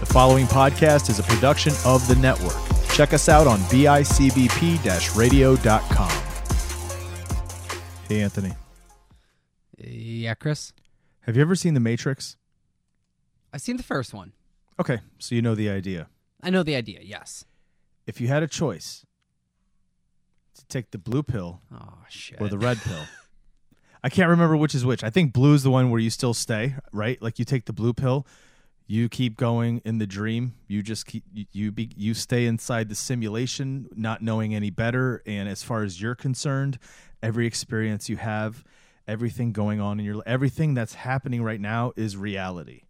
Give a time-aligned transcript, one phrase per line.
[0.00, 2.54] The following podcast is a production of the network.
[2.92, 6.22] Check us out on bicbp radio.com.
[8.08, 8.52] Hey, Anthony.
[9.78, 10.72] Yeah, Chris.
[11.22, 12.36] Have you ever seen The Matrix?
[13.52, 14.32] I've seen the first one.
[14.78, 16.08] Okay, so you know the idea.
[16.42, 17.00] I know the idea.
[17.02, 17.44] Yes.
[18.06, 19.04] If you had a choice
[20.54, 22.40] to take the blue pill Oh shit.
[22.40, 23.04] or the red pill,
[24.04, 25.02] I can't remember which is which.
[25.02, 27.20] I think blue is the one where you still stay, right?
[27.20, 28.26] Like you take the blue pill,
[28.86, 30.54] you keep going in the dream.
[30.68, 35.22] You just keep you you, be, you stay inside the simulation, not knowing any better.
[35.26, 36.78] And as far as you're concerned,
[37.22, 38.64] every experience you have,
[39.08, 42.82] everything going on in your everything that's happening right now is reality.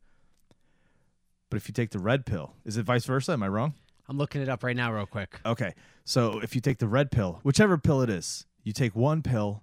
[1.48, 3.32] But if you take the red pill, is it vice versa?
[3.32, 3.74] Am I wrong?
[4.08, 5.40] I'm looking it up right now, real quick.
[5.44, 5.74] Okay.
[6.04, 9.62] So if you take the red pill, whichever pill it is, you take one pill,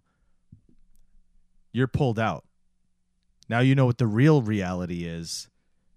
[1.71, 2.43] you're pulled out.
[3.49, 5.49] Now you know what the real reality is.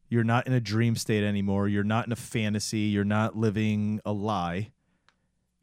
[0.09, 1.69] You're not in a dream state anymore.
[1.69, 2.80] You're not in a fantasy.
[2.80, 4.71] You're not living a lie.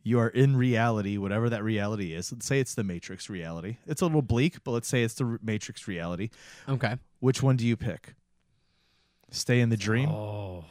[0.05, 2.29] You are in reality, whatever that reality is.
[2.31, 3.77] Let's say it's the Matrix reality.
[3.87, 6.29] It's a little bleak, but let's say it's the Matrix reality.
[6.67, 6.97] Okay.
[7.21, 8.15] Which one do you pick?
[9.31, 10.65] Stay in the dream Oh.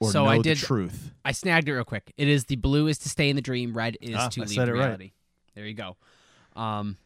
[0.00, 1.12] or so know I did- the truth?
[1.24, 2.12] I snagged it real quick.
[2.16, 3.76] It is the blue is to stay in the dream.
[3.76, 4.72] Red is Ah, to I leave it right.
[4.72, 5.12] reality.
[5.54, 5.96] There you go.
[6.56, 6.96] Um.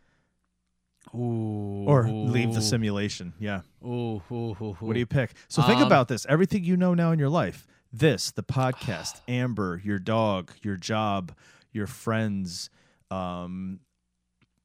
[1.15, 1.85] Ooh.
[1.87, 3.33] Or leave the simulation.
[3.39, 3.61] Yeah.
[3.85, 4.77] Ooh, ooh, ooh.
[4.81, 5.33] What do you pick?
[5.49, 6.27] So think Um, about this.
[6.29, 7.67] Everything you know now in your life.
[7.93, 11.33] This, the podcast, Amber, your dog, your job,
[11.73, 12.69] your friends,
[13.11, 13.81] um,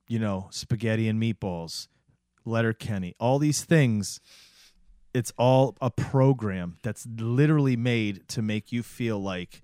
[0.07, 1.87] you know, spaghetti and meatballs,
[2.45, 4.19] Letterkenny, all these things.
[5.13, 9.61] It's all a program that's literally made to make you feel like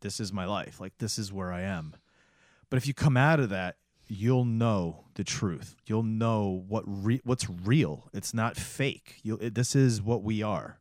[0.00, 1.94] this is my life, like this is where I am.
[2.70, 5.76] But if you come out of that, you'll know the truth.
[5.86, 8.08] You'll know what re- what's real.
[8.12, 9.16] It's not fake.
[9.22, 10.78] You it, this is what we are.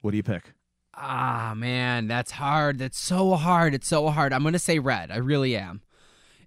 [0.00, 0.52] What do you pick?
[0.94, 2.78] Ah, man, that's hard.
[2.78, 3.74] That's so hard.
[3.74, 4.32] It's so hard.
[4.32, 5.10] I'm gonna say red.
[5.10, 5.82] I really am.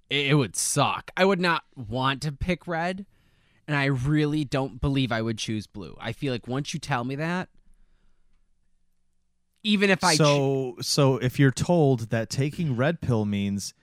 [0.09, 1.11] It, it would suck.
[1.17, 3.05] I would not want to pick red,
[3.67, 5.97] and I really don't believe I would choose blue.
[5.99, 7.49] I feel like once you tell me that,
[9.63, 13.73] even if I cho- so so if you're told that taking red pill means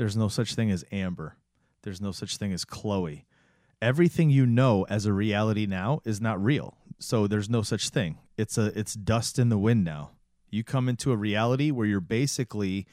[0.00, 1.36] there's no such thing as Amber,
[1.82, 3.26] there's no such thing as Chloe.
[3.82, 6.78] Everything you know as a reality now is not real.
[6.98, 8.16] So there's no such thing.
[8.38, 10.12] It's a it's dust in the wind now.
[10.48, 12.86] You come into a reality where you're basically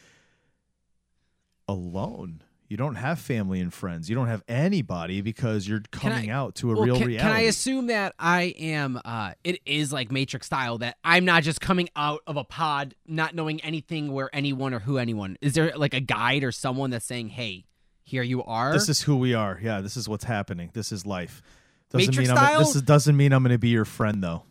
[1.65, 2.43] alone.
[2.69, 4.09] You don't have family and friends.
[4.09, 7.07] You don't have anybody because you're Can I- coming out to a Well, real can,
[7.07, 7.29] reality.
[7.29, 8.99] Can I assume that I am?
[9.05, 12.93] Uh, it is like Matrix style that I'm not just coming out of a pod,
[13.07, 15.37] not knowing anything where anyone or who anyone.
[15.41, 17.65] Is there like a guide or someone that's saying, "Hey,
[18.03, 18.73] here you are"?
[18.73, 19.57] This is who we are.
[19.63, 20.71] Yeah, this is what's happening.
[20.73, 21.41] This is life.
[21.89, 22.59] Doesn't Matrix mean I'm, style?
[22.59, 24.43] this is, doesn't mean I'm going to be your friend though.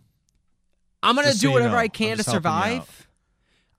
[1.03, 3.09] I'm gonna do so you whatever know, I can to you survive.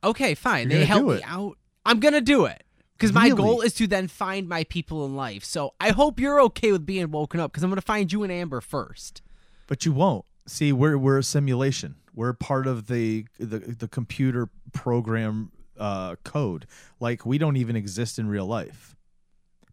[0.03, 0.69] Okay, fine.
[0.69, 1.57] You're they help me out.
[1.83, 2.63] I'm gonna do it
[2.97, 3.35] because my Really?
[3.37, 5.43] goal is to then find my people in life.
[5.43, 8.31] So I hope you're okay with being woken up because I'm gonna find you and
[8.31, 9.21] Amber first.
[9.67, 10.25] But you won't.
[10.47, 11.95] See, we're we're a simulation.
[12.13, 16.65] We're part of the the, the computer program uh, code.
[16.99, 18.95] Like we don't even exist in real life.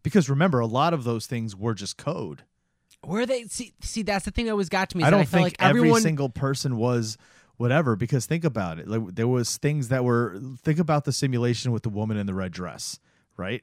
[0.02, 2.42] Because remember, a lot of those things were just code.
[3.02, 5.02] Where they see see that's the thing that always got to me.
[5.02, 5.90] is I don't I think like everyone.
[5.90, 7.16] every single person was
[7.56, 7.96] whatever.
[7.96, 8.88] Because think about it.
[8.88, 10.38] Like there was things that were.
[10.62, 12.98] Think about the simulation with the woman in the red dress,
[13.36, 13.62] right?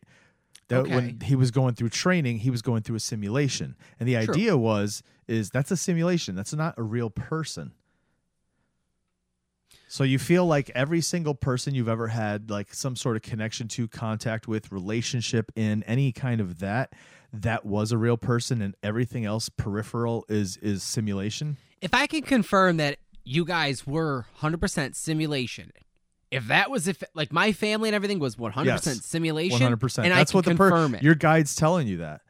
[0.67, 4.15] That when he was going through training, he was going through a simulation, and the
[4.15, 6.35] idea was is that's a simulation.
[6.35, 7.73] That's not a real person.
[9.87, 13.67] So you feel like every single person you've ever had like some sort of connection
[13.69, 16.93] to, contact with, relationship in, any kind of that,
[17.33, 21.57] that was a real person and everything else peripheral is is simulation.
[21.81, 25.71] if I can confirm that you guys were 100% simulation,
[26.31, 29.05] if that was if like my family and everything was 100% Yes.
[29.05, 30.03] simulation, 100%.
[30.03, 32.21] and That's I what the per- your guide's telling you that.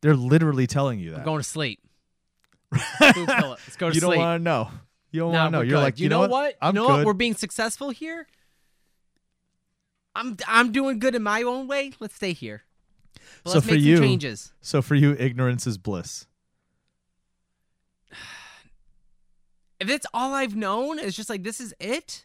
[0.00, 1.18] They're literally telling you that.
[1.20, 1.80] I'm going to sleep.
[2.72, 3.60] Blue pill it.
[3.66, 4.70] Let's go to you don't want to know.
[5.10, 5.62] You don't Nah, want to know.
[5.62, 5.82] You're good.
[5.82, 6.56] like, you, know, what?
[6.62, 6.96] I'm you know good.
[6.98, 7.06] what?
[7.06, 8.26] We're being successful here.
[10.16, 11.92] I'm I'm doing good in my own way.
[12.00, 12.62] Let's stay here.
[13.44, 14.52] But So let's for make you- changes.
[14.60, 16.26] so for you, ignorance is bliss.
[19.80, 22.24] If it's all I've known, it's just like this is it.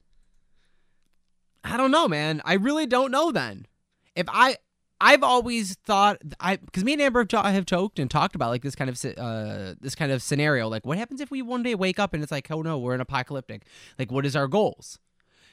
[1.64, 2.42] I don't know, man.
[2.46, 3.32] I really don't know.
[3.32, 3.68] Then,
[4.16, 4.58] if I,
[5.00, 8.64] I've always thought I because me and Amber have, have joked and talked about like
[8.64, 10.68] this kind of uh this kind of scenario.
[10.68, 12.96] Like, what happens if we one day wake up and it's like, oh no, we're
[12.96, 13.64] in apocalyptic.
[14.00, 15.00] Like, what is our goals?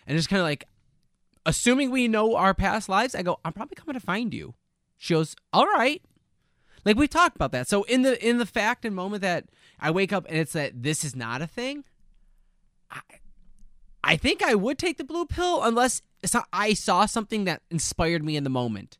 [0.06, 0.64] And it's kind of like,
[1.46, 4.54] assuming we know our past lives, I go, I'm probably coming to find you.
[4.98, 6.02] She goes, all right.
[6.84, 7.68] Like we talked about that.
[7.68, 9.46] So in the in the fact and moment that
[9.80, 11.84] I wake up and it's that this is not a thing,
[12.90, 13.00] I
[14.04, 16.02] I think I would take the blue pill unless
[16.52, 18.98] I saw something that inspired me in the moment.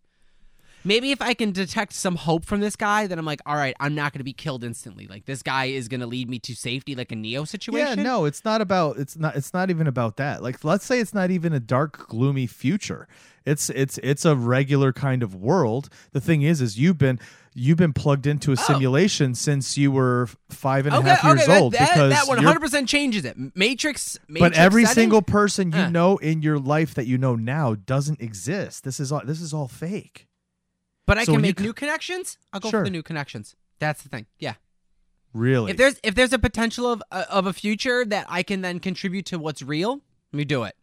[0.87, 3.75] Maybe if I can detect some hope from this guy, then I'm like, all right,
[3.81, 5.07] I'm not going to be killed instantly.
[5.07, 7.99] Like this guy is going to lead me to safety, like a Neo situation.
[7.99, 10.43] Yeah, no, it's not about it's not it's not even about that.
[10.43, 13.09] Like let's say it's not even a dark, gloomy future.
[13.47, 15.89] It's it's it's a regular kind of world.
[16.13, 17.21] The thing is is you've been
[17.53, 21.29] you've been plugged into a simulation since you were five and a half Oh.
[21.31, 23.37] Okay, years okay, old that, because that 100 percent changes it.
[23.55, 25.03] Matrix, Matrix but every setting?
[25.03, 25.89] single person you Uh.
[25.91, 28.83] know in your life that you know now doesn't exist.
[28.85, 30.27] This is all this is all fake.
[31.07, 32.39] But I So can you make new connections.
[32.53, 32.81] I'll go Sure.
[32.81, 33.55] for the new connections.
[33.79, 34.25] That's the thing.
[34.39, 34.55] Yeah.
[35.35, 35.73] Really?
[35.73, 38.79] If there's if there's a potential of uh, of a future that I can then
[38.81, 40.01] contribute to what's real,
[40.33, 40.77] let me do it.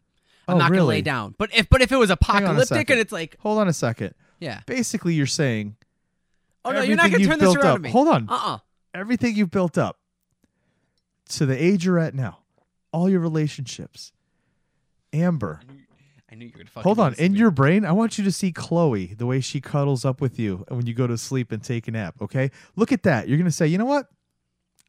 [0.48, 1.34] I'm Oh, not gonna lay down.
[1.38, 4.14] But if but if it was apocalyptic and it's like, Hold on a second.
[4.40, 4.60] yeah.
[4.66, 5.76] Basically, you're saying
[6.64, 7.90] Oh no, you're not gonna turn this around up- on me.
[7.90, 8.26] Hold on.
[8.28, 8.58] Uh uh
[8.94, 9.98] everything you've built up
[11.30, 12.38] to the age you're at now,
[12.92, 14.12] all your relationships,
[15.12, 15.60] Amber.
[16.30, 17.38] I knew you would fucking Hold on, do this to in me.
[17.38, 20.64] your brain, I want you to see Chloe the way she cuddles up with you
[20.68, 22.14] and when you go to sleep and take a nap.
[22.22, 23.28] Okay, look at that.
[23.28, 24.08] You're gonna say, you know what?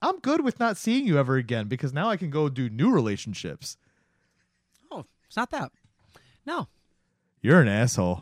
[0.01, 2.91] I'm good with not seeing you ever again because now I can go do new
[2.91, 3.77] relationships.
[5.33, 5.71] It's not that.
[6.45, 6.67] No.
[7.41, 8.21] You're an asshole.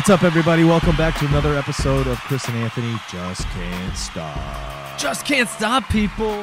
[0.00, 0.64] What's up, everybody?
[0.64, 4.98] Welcome back to another episode of Chris and Anthony Just Can't Stop.
[4.98, 6.42] Just can't stop, people.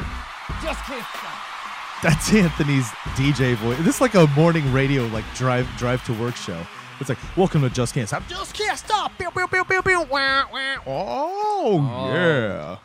[0.61, 2.03] Just can't stop.
[2.03, 3.79] That's Anthony's DJ voice.
[3.79, 6.61] This is like a morning radio, like drive drive to work show.
[6.99, 8.27] It's like, welcome to Just Can't Stop.
[8.27, 9.17] Just can't stop.
[9.17, 10.01] Pew, pew, pew, pew, pew.
[10.03, 10.75] Wah, wah.
[10.85, 12.13] Oh, Oh.
[12.13, 12.77] yeah.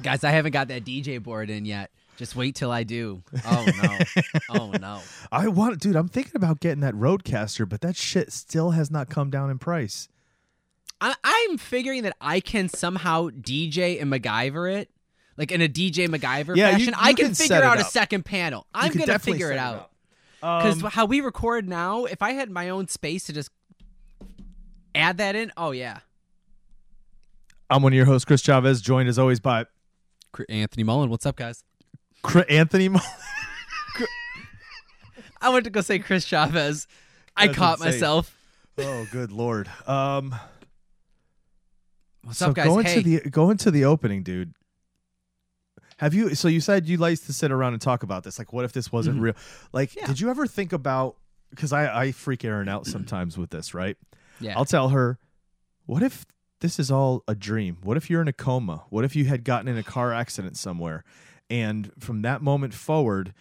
[0.00, 1.90] Guys, I haven't got that DJ board in yet.
[2.16, 3.22] Just wait till I do.
[3.46, 3.98] Oh no.
[4.58, 5.02] oh no.
[5.30, 5.96] I want, dude.
[5.96, 9.58] I'm thinking about getting that RODECaster, but that shit still has not come down in
[9.58, 10.08] price.
[11.04, 14.90] I, I'm figuring that I can somehow DJ and MacGyver it,
[15.36, 16.94] like in a DJ MacGyver Yeah, you- fashion.
[16.96, 18.66] I can, can figure out a second panel.
[18.74, 19.90] I'm gonna figure it it out
[20.40, 23.50] because Um, how we record now, if I had my own space to just
[24.94, 25.98] add that in, oh yeah.
[27.70, 29.66] I'm one of your hosts, Chris Chavez, joined as always by
[30.48, 31.64] Anthony Mullen, what's up, guys?
[32.22, 32.88] Cr- Anthony.
[32.88, 33.00] Mo-
[35.40, 36.86] I went to go say Chris Chavez.
[37.36, 37.92] I That's caught insane.
[37.92, 38.36] myself.
[38.78, 39.68] oh, good lord.
[39.86, 40.34] Um,
[42.24, 42.66] What's so up, guys?
[42.66, 44.54] going hey, to the going to the opening, dude.
[45.98, 46.34] Have you?
[46.34, 48.38] So you said you like to sit around and talk about this.
[48.38, 49.22] Like, what if this wasn't Mhm.
[49.22, 49.34] real?
[49.72, 50.06] Like, Yeah.
[50.06, 51.16] did you ever think about?
[51.50, 53.96] Because I I freak Aaron out sometimes with this, right?
[54.40, 54.56] yeah.
[54.56, 55.18] I'll tell her,
[55.86, 56.26] what if
[56.60, 57.78] this is all a dream?
[57.82, 58.84] What if you're in a coma?
[58.90, 61.04] What if you had gotten in a car accident somewhere?
[61.48, 63.32] And from that moment forward,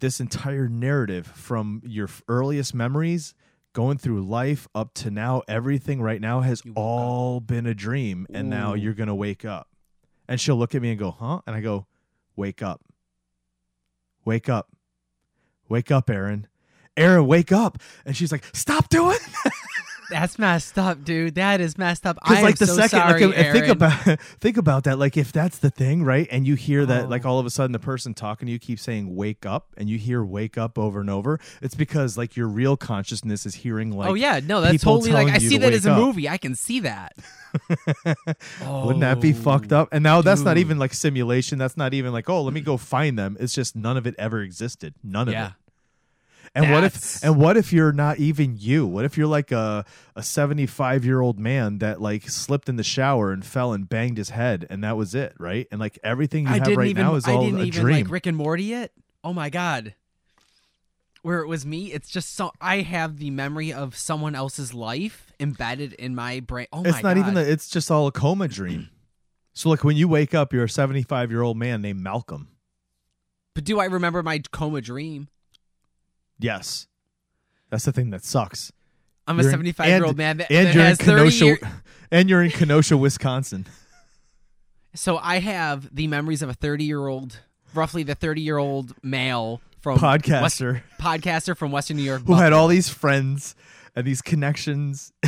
[0.00, 3.34] this entire narrative from your earliest memories
[3.72, 6.78] going through life up to now, everything right now has woke up.
[6.78, 8.26] all been a dream.
[8.32, 9.68] And now you're going to wake up.
[10.28, 11.40] And she'll look at me and go, huh?
[11.46, 11.86] And I go,
[12.36, 12.80] wake up.
[14.24, 14.68] Wake up.
[15.68, 16.46] Wake up, Aaron.
[16.96, 17.78] Aaron, wake up.
[18.04, 19.52] And she's like, stop doing that.
[20.12, 21.34] That's messed up, dude.
[21.36, 22.18] That is messed up.
[22.22, 24.98] I like the so second, sorry, like, think about think about that.
[24.98, 26.28] Like if that's the thing, right?
[26.30, 27.08] And you hear that, Oh.
[27.08, 29.88] like all of a sudden, the person talking to you keeps saying "wake up," and
[29.88, 31.40] you hear "wake up" over and over.
[31.60, 35.28] It's because like your real consciousness is hearing like, oh yeah, no, that's totally like
[35.28, 35.98] I see that as a up.
[35.98, 36.28] movie.
[36.28, 37.14] I can see that.
[38.06, 39.88] Wouldn't that be oh, fucked up?
[39.92, 41.58] And now that's not even like simulation.
[41.58, 43.36] That's not even like, oh, let me go find them.
[43.40, 44.94] It's just none of it ever existed.
[45.02, 45.46] None of Yeah.
[45.48, 45.52] it.
[46.54, 48.86] And what if and what if you're not even you?
[48.86, 52.82] What if you're like a a 75 year old man that like slipped in the
[52.82, 55.66] shower and fell and banged his head and that was it, right?
[55.70, 57.04] And like everything you I have didn't right even.
[57.04, 58.04] now is I all didn't a even dream.
[58.04, 58.92] like Rick and Morty it.
[59.24, 59.94] Oh my god.
[61.22, 65.32] Where it was me, it's just so I have the memory of someone else's life
[65.40, 66.66] embedded in my brain.
[66.72, 67.44] Oh my it's not even God.
[67.44, 68.90] that it's just all a coma dream.
[69.54, 72.48] so like when you wake up, you're a 75 year old man named Malcolm.
[73.54, 75.28] But do I remember my coma dream?
[76.42, 76.86] Yes.
[77.70, 78.72] That's the thing that sucks.
[79.26, 81.12] I'm a You're in- 75 year old man that, and that you're in has 30
[81.20, 81.58] Kenosha year-
[82.10, 83.66] and you're in Kenosha, Wisconsin.
[84.94, 87.38] So I have the memories of a 30 year old,
[87.74, 92.22] roughly the 30 year old male from West, Podcaster podcaster from Western New York.
[92.26, 93.54] who had all these friends
[93.96, 95.12] and these connections.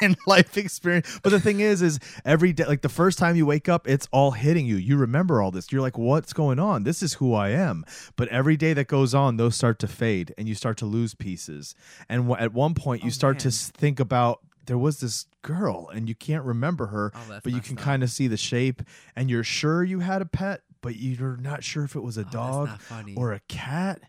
[0.02, 1.20] and life experience.
[1.22, 4.08] But the thing is, is every day, like the first time you wake up, it's
[4.12, 4.76] all hitting you.
[4.76, 5.70] You remember all this.
[5.72, 6.84] You're like, what's going on?
[6.84, 7.84] This is who I am.
[8.16, 11.14] But every day that goes on, those start to fade and you start to lose
[11.14, 11.74] pieces.
[12.08, 13.52] And w- at one point, you Oh, start to man.
[13.52, 17.60] s- think about there was this girl and you can't remember her, Oh, but you
[17.60, 18.82] can kind of see the shape
[19.16, 22.22] and you're sure you had a pet, but you're not sure if it was a
[22.22, 22.70] Oh, dog
[23.16, 24.00] or a cat.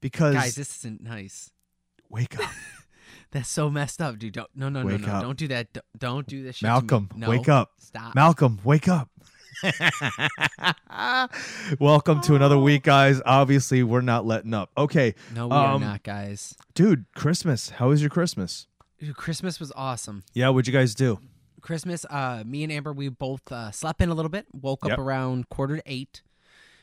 [0.00, 1.50] Because Guys, this isn't nice.
[2.10, 2.50] wake up.
[3.34, 4.34] That's so messed up, dude.
[4.34, 5.12] Don't no no no Wake no.
[5.12, 5.22] up.
[5.22, 5.72] Don't do that.
[5.72, 6.68] Don't, don't do this shit.
[6.68, 7.28] Malcolm, No.
[7.28, 7.72] wake up.
[7.80, 8.14] Stop.
[8.14, 9.10] Malcolm, wake up.
[11.80, 13.20] Welcome to another week, guys.
[13.26, 14.70] Obviously, we're not letting up.
[14.78, 16.54] Okay, no, we are um, not, guys.
[16.74, 17.70] dude, Christmas.
[17.70, 18.68] How was your Christmas?
[19.00, 20.22] Dude, Christmas was awesome.
[20.32, 21.18] Yeah, what'd you guys do?
[21.60, 24.46] Christmas, uh, me and Amber, we both uh, slept in a little bit.
[24.52, 24.98] Woke up Yep.
[24.98, 26.22] around quarter to eight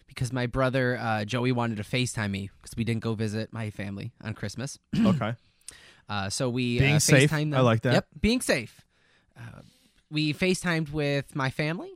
[0.07, 3.69] because my brother uh, Joey wanted to Facetime me because we didn't go visit my
[3.69, 4.77] family on Christmas.
[4.97, 5.35] Okay.
[6.11, 7.31] Uh, so we Being uh, safe.
[7.31, 7.93] FaceTimed I like that.
[7.93, 8.81] Yep, being safe.
[9.37, 9.61] Uh,
[10.11, 11.93] we FaceTimed with my family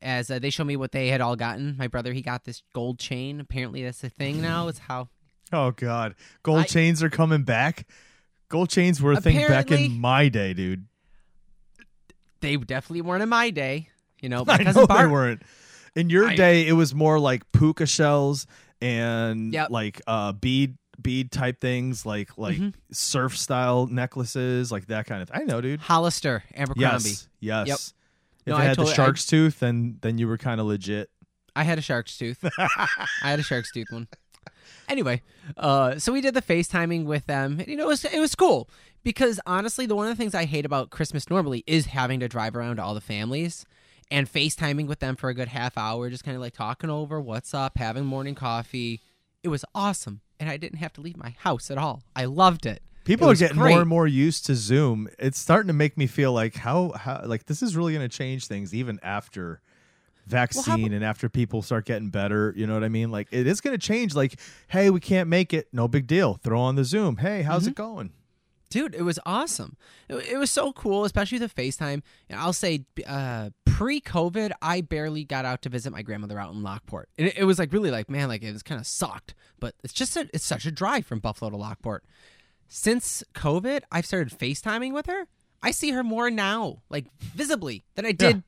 [0.00, 1.76] as uh, they showed me what they had all gotten.
[1.76, 3.40] My brother, he got this gold chain.
[3.40, 4.68] Apparently, that's the thing now.
[4.68, 5.08] It's how
[5.52, 6.14] Oh God,
[6.44, 7.88] gold I- chains are coming back.
[8.48, 10.86] Gold chains were a thing back in my day, dude.
[12.40, 13.88] they definitely weren't in my day.
[14.20, 15.42] You know, I because know Bart, they weren't.
[15.96, 18.46] In your I- day, it was more like puka shells
[18.80, 19.70] and Yep.
[19.70, 22.74] like uh bead bead type things, like like Mhm.
[22.92, 25.30] surf style necklaces, like that kind of.
[25.32, 25.80] I know, dude.
[25.80, 26.80] Hollister, Abercrombie.
[27.10, 27.68] Yes, yes.
[27.68, 27.78] Yep.
[27.78, 31.10] If No, I had the I- shark's tooth, then then you were kind of legit.
[31.56, 32.38] I had a shark's tooth.
[32.58, 32.88] I
[33.22, 34.08] had a shark's tooth one.
[34.88, 35.22] Anyway,
[35.56, 37.58] uh, so we did the FaceTiming with them.
[37.60, 38.68] And, you know, it was, it was cool
[39.04, 42.28] because honestly, the one of the things I hate about Christmas normally is having to
[42.28, 43.64] drive around to all the families
[44.10, 47.20] and FaceTiming with them for a good half hour, just kind of like talking over
[47.20, 49.00] what's up, having morning coffee.
[49.44, 52.02] It was awesome, and I didn't have to leave my house at all.
[52.16, 52.82] I loved it.
[53.04, 53.70] People It are getting great.
[53.70, 55.08] more and more used to Zoom.
[55.18, 58.14] It's starting to make me feel like how how like this is really going to
[58.16, 59.60] change things even after
[60.26, 63.10] vaccine and after people start getting better, you know what I mean?
[63.10, 66.34] Like it is going to change like hey, we can't make it, no big deal.
[66.42, 67.16] Throw on the Zoom.
[67.16, 67.70] Hey, how's Mm-hmm.
[67.70, 68.12] it going?
[68.70, 69.76] Dude it was awesome.
[70.08, 72.02] It, it was so cool especially the facetime.
[72.28, 76.62] And i'll say uh, pre-covid i barely got out to visit my grandmother out in
[76.62, 77.08] lockport.
[77.18, 79.34] And it, it was like really like man like it was kind of sucked.
[79.58, 82.04] But it's just a, it's such a drive from buffalo to lockport.
[82.68, 85.26] Since covid i've started facetiming with her.
[85.62, 88.42] I see her more now like visibly than i did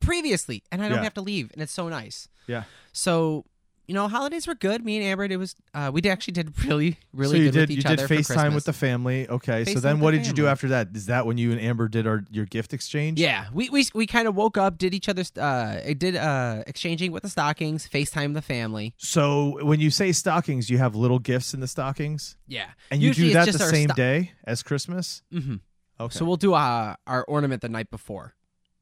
[0.00, 1.04] previously and i don't Yeah.
[1.04, 2.28] have to leave and it's so nice.
[2.46, 2.64] Yeah.
[2.92, 3.44] so
[3.86, 6.98] you know holidays were good me and amber it was uh, we actually did really
[7.12, 9.28] really so you good did with you each did FaceTime with the family.
[9.28, 9.64] Okay.
[9.64, 10.88] so then what the did you do after that?
[10.94, 13.20] Is that when you and Amber did our your gift exchange?
[13.20, 17.12] Yeah, we we we kind of woke up, did each other's uh did uh exchanging
[17.12, 18.94] with the stockings, FaceTime the family.
[18.96, 22.36] So when you say stockings, you have little gifts in the stockings?
[22.46, 22.66] Yeah.
[22.90, 25.22] And you Usually do that the same sto- day as Christmas?
[25.32, 25.56] Mm-hmm.
[25.98, 26.18] Okay.
[26.18, 28.34] So we'll do uh, our ornament the night before.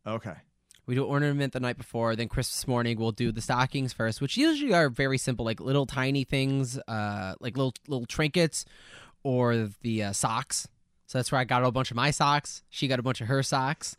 [0.06, 0.34] okay.
[0.86, 4.36] We do ornament the night before, then Christmas morning we'll do the stockings first, which
[4.36, 8.64] usually are very simple, like little tiny things, uh, like little little trinkets,
[9.22, 10.68] or the uh, socks.
[11.06, 12.62] So that's where I got a bunch of my socks.
[12.70, 13.96] She got a bunch of her socks.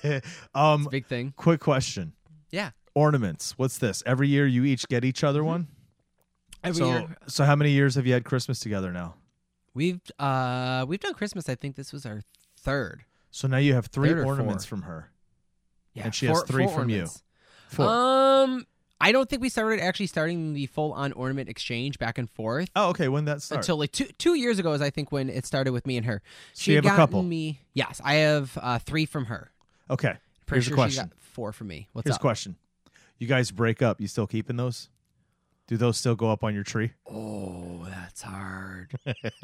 [0.54, 1.32] um Big thing.
[1.36, 2.12] quick question.
[2.50, 2.70] Yeah.
[2.94, 3.54] Ornaments.
[3.56, 4.02] What's this?
[4.04, 5.68] Every year you each get each other one?
[6.64, 9.14] Every so year so how many years have you had Christmas together now?
[9.74, 11.48] we've uh we've done Christmas.
[11.48, 12.22] I think this was our
[12.56, 13.04] third.
[13.30, 14.78] So now you have three ornaments four.
[14.78, 15.10] from her.
[15.98, 17.06] Yeah, And she has four- three four from you.
[17.68, 17.86] Four.
[17.86, 18.66] Um,
[19.00, 22.68] I don't think we started actually starting the full on ornament exchange back and forth
[22.74, 23.08] oh, okay.
[23.08, 23.60] When that start?
[23.60, 24.72] until like two two years ago.
[24.72, 26.22] Is I think when it started with me and her.
[26.52, 27.22] So you have a couple?
[27.22, 29.50] Me, yes, I have uh, three from her.
[29.90, 30.14] okay.
[30.46, 31.04] Pretty Here's a question.
[31.04, 31.88] she got four from me.
[31.92, 32.56] What's Here's a question.
[33.18, 34.00] You guys break up.
[34.00, 34.88] You still keeping those?
[35.66, 36.92] Do those still go up on your tree?
[37.06, 38.92] Oh, that's hard.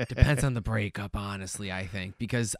[0.08, 1.70] Depends on the breakup, honestly.
[1.70, 2.56] I think because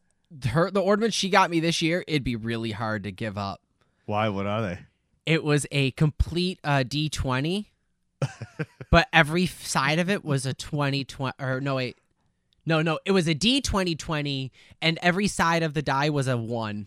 [0.49, 3.63] her the ornament she got me this year, it'd be really hard to give up.
[4.07, 4.29] Why?
[4.29, 4.79] What are they?
[5.27, 7.73] It was a complete uh, D twenty,
[8.91, 11.35] but every side of it was a twenty twenty.
[11.39, 11.97] Or no, wait,
[12.67, 16.29] no, no, it was a D twenty twenty, and every side of the die was
[16.29, 16.87] a one.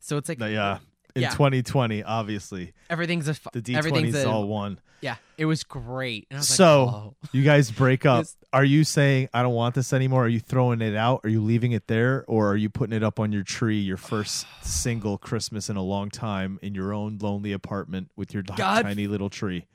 [0.00, 0.78] So it's like uh,
[1.14, 1.30] in Yeah.
[1.30, 4.80] 2020, obviously, everything's a the D20 everything's is all one.
[5.00, 5.16] yeah.
[5.38, 6.26] It was great.
[6.30, 7.14] And I was So- like, oh.
[7.32, 8.26] You guys break up.
[8.52, 10.24] Are you saying I don't want this anymore?
[10.24, 11.20] Are you throwing it out?
[11.24, 13.78] Are you leaving it there, or are you putting it up on your tree?
[13.80, 18.42] Your first single Christmas in a long time in your own lonely apartment with your
[18.42, 19.66] God- tiny little tree.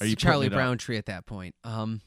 [0.00, 0.56] Are It's you Charlie it up?
[0.56, 1.54] Brown tree at that point?
[1.64, 2.00] Um,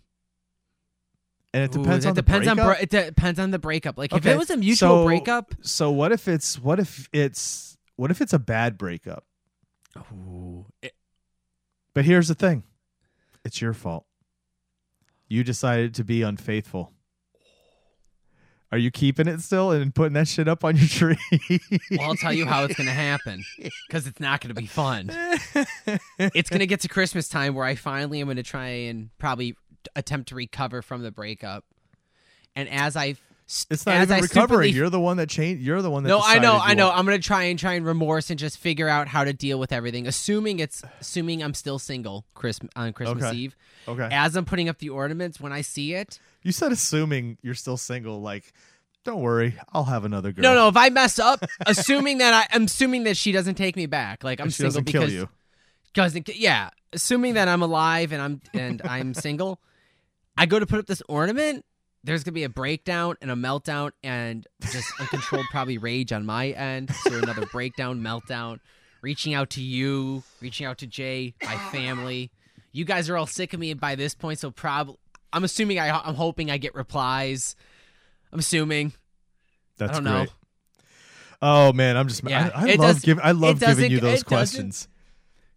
[1.53, 2.81] And it ooh, depends it on the depends on breakup?
[2.83, 3.97] it depends on the breakup.
[3.97, 7.77] Like if it was a mutual so- breakup, So what if it's what if it's
[8.01, 9.25] what if it's a bad breakup?
[10.11, 10.95] ooh, it-
[11.93, 12.63] But here's the thing.
[13.45, 14.05] It's your fault.
[15.27, 16.93] You decided to be unfaithful.
[18.71, 21.17] Are you keeping it still and putting that shit up on your tree?
[21.91, 23.43] Well, I'll tell you how it's gonna happen
[23.87, 25.11] because it's not gonna be fun.
[26.17, 29.55] It's gonna get to Christmas time where I finally am gonna try and probably
[29.95, 31.65] attempt to recover from the breakup,
[32.55, 33.15] and as I
[33.69, 34.73] It's not even I recovering.
[34.73, 35.61] You're the one that changed.
[35.61, 36.09] You're the one that.
[36.09, 36.87] no, I know, I know.
[36.87, 39.59] want- I'm gonna try and try and remorse and just figure out how to deal
[39.59, 40.07] with everything.
[40.07, 43.37] Assuming it's assuming I'm still single Christmas on Christmas Okay.
[43.37, 43.55] Eve.
[43.87, 44.07] Okay.
[44.11, 47.77] As I'm putting up the ornaments, when I see it, You said assuming you're still
[47.77, 48.21] single.
[48.21, 48.53] Like,
[49.03, 50.43] don't worry, I'll have another girl.
[50.43, 50.67] no, no.
[50.69, 54.23] If I mess up, assuming that I, I'm assuming that she doesn't take me back,
[54.23, 55.29] like I'm And she single doesn't because kill you.
[55.93, 59.59] doesn't yeah assuming that i'm alive and i'm and i'm single
[60.37, 61.63] i go to put up this ornament
[62.03, 66.49] there's gonna be a breakdown and a meltdown and just uncontrolled probably rage on my
[66.49, 68.59] end so another breakdown meltdown
[69.01, 72.31] reaching out to you reaching out to jay my family
[72.71, 74.95] you guys are all sick of me by this point so probably
[75.33, 77.55] i'm assuming I, i'm hoping i get replies
[78.33, 78.93] i'm assuming
[79.77, 80.13] That's don't great.
[80.13, 80.25] know.
[81.43, 82.23] Oh man, I'm just.
[82.23, 83.23] Yeah, I, I love giving.
[83.23, 84.87] I love giving you those questions.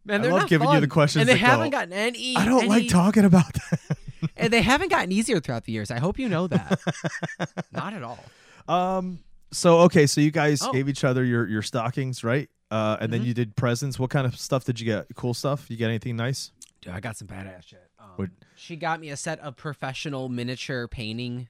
[0.07, 2.61] man I love not giving you the questions and they haven't gotten any I don't
[2.61, 3.99] any- like talking about that.
[4.37, 5.91] and they haven't gotten easier throughout the years.
[5.91, 6.81] I hope you know that.
[7.73, 8.25] Not at all.
[8.69, 9.21] Um.
[9.53, 10.73] So okay, so you guys Oh.
[10.73, 12.49] gave each other your your stockings, right?
[12.71, 13.27] Uh, and then Mhm.
[13.27, 13.99] you did presents.
[13.99, 15.07] What kind of stuff did you get?
[15.15, 15.71] Cool stuff.
[15.71, 16.51] You get anything nice?
[16.81, 17.89] Dude, I got some badass shit.
[17.99, 21.49] Um, What- She got me a set of professional miniature painting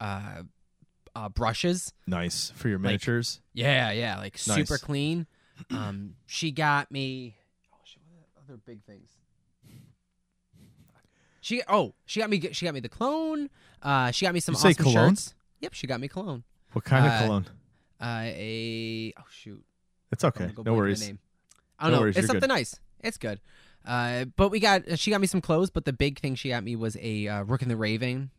[0.00, 0.42] uh,
[1.14, 1.92] uh, brushes.
[2.06, 3.40] Nice for your Like- miniatures.
[3.52, 5.26] Yeah, yeah, like super clean.
[5.70, 7.36] Um, she got me.
[7.72, 8.00] Oh shit!
[8.08, 9.10] What are the other big things?
[11.50, 13.50] She oh she got me she got me the cologne.
[13.82, 15.08] Uh, she got me some You say awesome cologne?
[15.16, 15.34] shirts.
[15.58, 16.44] Yep, she got me cologne.
[16.74, 17.46] What kind uh, of cologne?
[18.00, 19.64] Uh, a oh shoot.
[20.12, 20.46] It's okay.
[20.46, 21.00] go No blank on the worries.
[21.08, 21.18] name.
[21.76, 22.02] I don't No know.
[22.02, 22.54] worries, It's something good.
[22.54, 22.76] nice.
[23.00, 23.40] It's good.
[23.84, 25.70] Uh, but we got she got me some clothes.
[25.70, 28.30] But the big thing she got me was a uh, Rook and the Raven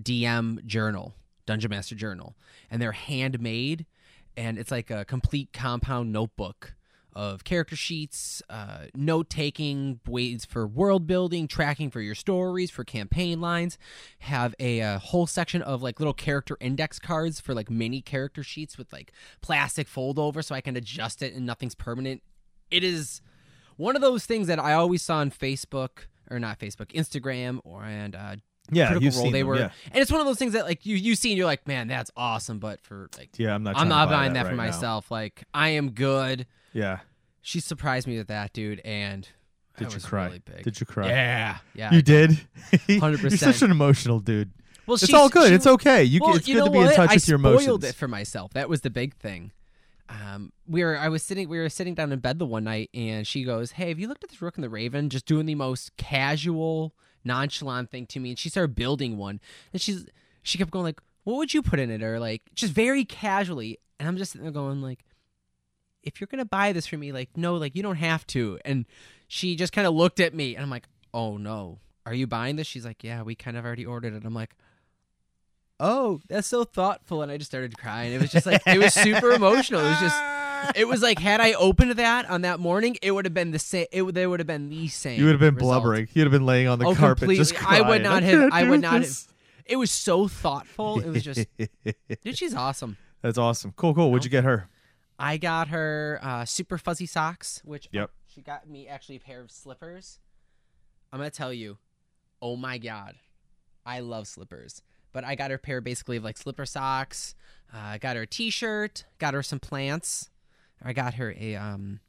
[0.00, 1.12] DM journal,
[1.46, 2.36] Dungeon Master journal,
[2.70, 3.84] and they're handmade,
[4.36, 6.74] and it's like a complete compound notebook
[7.14, 12.84] of character sheets, uh, note taking, ways for world building, tracking for your stories, for
[12.84, 13.78] campaign lines.
[14.20, 18.42] Have a, uh whole section of like little character index cards for like mini character
[18.42, 22.22] sheets with like plastic fold over so I can adjust it and nothing's permanent.
[22.70, 23.20] It is
[23.76, 27.84] one of those things that I always saw on Facebook or not Facebook, Instagram or
[27.84, 28.36] and uh,
[28.70, 29.30] Yeah, Critical Role.
[29.30, 29.70] They them, were, Yeah.
[29.92, 31.86] and it's one of those things that like you you see and you're like, man,
[31.86, 32.58] that's awesome.
[32.58, 33.76] But for like, Yeah, I'm not.
[33.76, 34.64] I'm not buy buying that, for right now.
[34.64, 35.10] myself.
[35.10, 36.46] Like, I am good.
[36.74, 36.98] Yeah.
[37.40, 39.26] She surprised me with that, dude, and
[39.78, 40.26] Did you was cry?
[40.26, 40.62] Really big.
[40.64, 41.08] Did you cry?
[41.08, 41.92] Yeah, yeah.
[41.94, 42.30] You did.
[42.72, 43.20] 100%.
[43.22, 44.50] You're such an emotional dude.
[44.86, 45.48] well, It's all good.
[45.48, 46.04] she- it's okay.
[46.04, 46.90] You, well, it's you good to be what?
[46.90, 47.62] in touch I with your emotions.
[47.62, 48.52] I spoiled it for myself.
[48.52, 49.52] That was the big thing.
[50.08, 52.90] Um, we were I was sitting we were sitting down in bed the one night
[52.92, 55.46] and she goes, "Hey, have you looked at this Rook and the Raven?" Just doing
[55.46, 59.40] the most casual, nonchalant thing to me, and she started building one,
[59.72, 60.04] and she's
[60.42, 63.78] she kept going like, "What would you put in it?" or like just very casually,
[63.98, 65.04] and I'm just sitting there going like,
[66.04, 68.86] "If you're gonna buy this for me, like no, like you don't have to," and
[69.28, 72.56] she just kind of looked at me, and I'm like, "Oh no." Are you buying
[72.56, 72.66] this?
[72.66, 74.26] She's like, Yeah, we kind of already ordered it.
[74.26, 74.54] I'm like,
[75.80, 77.22] oh, that's so thoughtful.
[77.22, 78.12] And I just started crying.
[78.12, 79.80] It was just like, it was super emotional.
[79.80, 83.24] It was just, it was like, had I opened that on that morning, it would
[83.24, 83.86] have been the same.
[83.92, 85.18] It would, there would have been the same.
[85.18, 85.82] You would have been result.
[85.82, 86.08] blubbering.
[86.12, 87.84] You'd have been laying on the Oh, carpet just completely.
[87.86, 89.26] I would not have- I would not this.
[89.64, 91.00] It was so thoughtful.
[91.00, 91.46] It was just,
[92.22, 92.98] dude, she's awesome.
[93.22, 93.72] That's awesome.
[93.76, 94.10] Cool, cool.
[94.10, 94.68] What'd you get her?
[95.18, 98.10] I got her uh, super fuzzy socks, which Yep.
[98.26, 100.18] she got me actually a pair of slippers.
[101.12, 101.78] I'm gonna tell you,
[102.42, 103.14] oh my god,
[103.86, 104.82] I love slippers.
[105.12, 107.36] But I got her a pair basically of like slipper socks.
[107.72, 109.04] Uh, I got her a T-shirt.
[109.18, 110.30] Got her some plants.
[110.82, 112.00] I got her a um,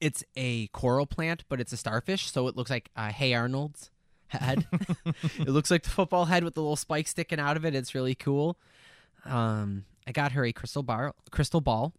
[0.00, 3.90] it's a coral plant, but it's a starfish, so it looks like uh, Hey Arnold's
[4.26, 4.66] head.
[5.38, 7.74] it looks like the football head with the little spike sticking out of it.
[7.76, 8.58] It's really cool.
[9.24, 11.94] Um, I got her a crystal bar, crystal ball,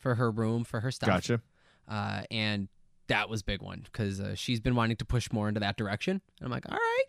[0.00, 1.08] for her room for her stuff.
[1.08, 1.40] Gotcha.
[1.88, 2.68] Uh, and
[3.06, 6.20] that was big one because uh, she's been wanting to push more into that direction.
[6.38, 7.04] And I'm like, all right.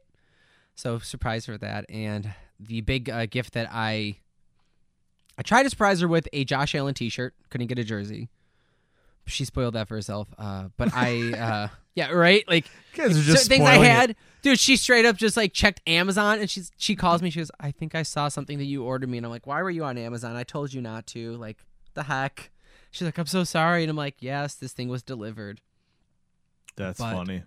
[0.76, 1.86] So surprise her with that.
[1.90, 4.18] And the big uh, gift that I
[5.38, 7.34] I tried to surprise her with a Josh Allen T-shirt.
[7.50, 8.30] Couldn't get a jersey.
[9.26, 10.28] She spoiled that for herself.
[10.38, 12.44] Uh, but I, uh, yeah, right.
[12.48, 13.92] Like You guys are just things I spoiling it.
[13.92, 14.60] had, dude.
[14.60, 17.30] She straight up just like checked Amazon, and she's she calls me.
[17.30, 19.62] She goes, "I think I saw something that you ordered me," and I'm like, "Why
[19.62, 20.36] were you on Amazon?
[20.36, 21.58] I told you not to." Like
[21.94, 22.50] the heck.
[22.92, 25.62] She's like, "I'm so sorry," and I'm like, "Yes, this thing was delivered."
[26.76, 27.44] That's but- funny.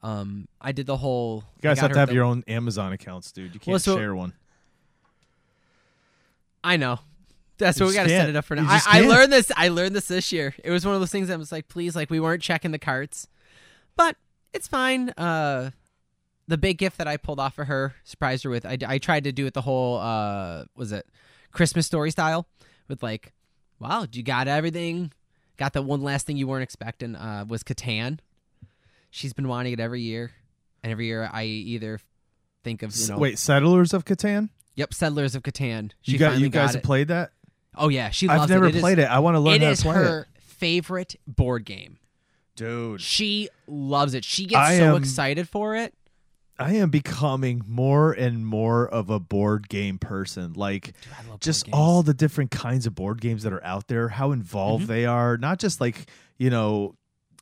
[0.00, 1.42] Um, I did the whole.
[1.56, 3.52] You guys have to have the- your own Amazon accounts, dude.
[3.54, 4.32] You can't Well, so- share one.
[6.62, 6.98] I know.
[7.58, 8.66] That's You what we got to set it up for now.
[8.68, 9.50] I, I learned this.
[9.56, 10.54] I learned this this year.
[10.62, 12.78] It was one of those things that was like, please, like we weren't checking the
[12.78, 13.26] carts,
[13.96, 14.16] but
[14.52, 15.10] it's fine.
[15.10, 15.70] Uh,
[16.46, 18.64] the big gift that I pulled off for her, surprised her with.
[18.64, 21.06] I, I tried to do it the whole uh was it
[21.50, 22.46] Christmas story style
[22.86, 23.32] with like,
[23.80, 25.12] wow, you got everything.
[25.56, 28.18] Got the one last thing you weren't expecting uh was Catan.
[29.10, 30.30] She's been wanting it every year,
[30.82, 32.00] and every year I either
[32.64, 34.50] think of you know Wait, Settlers of Catan?
[34.74, 35.90] yep Settlers of Catan.
[36.02, 37.32] She You got you guys got have played that?
[37.76, 38.70] Oh yeah, she loves I've never it.
[38.70, 39.04] It is- played it.
[39.10, 40.42] I want to learn It how is to play her it.
[40.42, 41.98] favorite board game.
[42.56, 44.24] Dude, She loves it.
[44.24, 45.94] She gets I so am- excited for it.
[46.60, 50.54] I am becoming more and more of a board game person.
[50.54, 53.62] Like Dude, I love board just all the different kinds of board games that are
[53.64, 54.92] out there, how involved Mm-hmm.
[54.92, 56.94] they are, not just like, you know,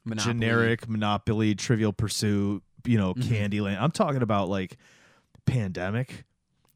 [0.04, 0.34] Monopoly.
[0.34, 3.22] generic Monopoly, Trivial Pursuit, you know, Mhm.
[3.50, 3.80] Candyland.
[3.80, 4.76] I'm talking about like
[5.46, 6.24] Pandemic.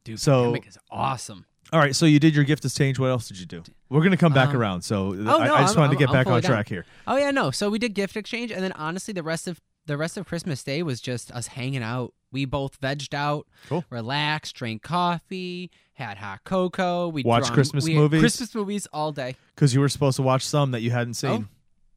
[0.03, 1.45] Dude, So- Pandemic is awesome.
[1.73, 2.99] All right, so you did your gift exchange.
[2.99, 3.63] What else did you do?
[3.89, 4.81] We're gonna come back Um, around.
[4.81, 6.51] So oh, I, no, I just I'm- wanted to get I'm- back on down.
[6.51, 6.85] track here.
[7.07, 7.49] Oh yeah, no.
[7.51, 10.63] So we did gift exchange, and then honestly, the rest of the rest of Christmas
[10.63, 12.13] Day was just us hanging out.
[12.31, 13.83] We both vegged out, Cool.
[13.89, 17.09] relaxed, drank coffee, had hot cocoa.
[17.09, 18.21] We Watched Christmas we movies?
[18.21, 19.35] Christmas movies all day.
[19.53, 21.29] Because you were supposed to watch some that you hadn't seen.
[21.31, 21.45] Oh,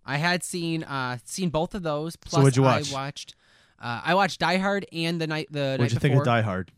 [0.05, 2.17] I had seen uh seen both of those.
[2.17, 2.91] Plus, what'd you watch?
[2.93, 3.35] I watched.
[3.81, 6.41] Uh, I watched Die Hard and the night the What'd night you think of Die
[6.43, 6.73] Hard?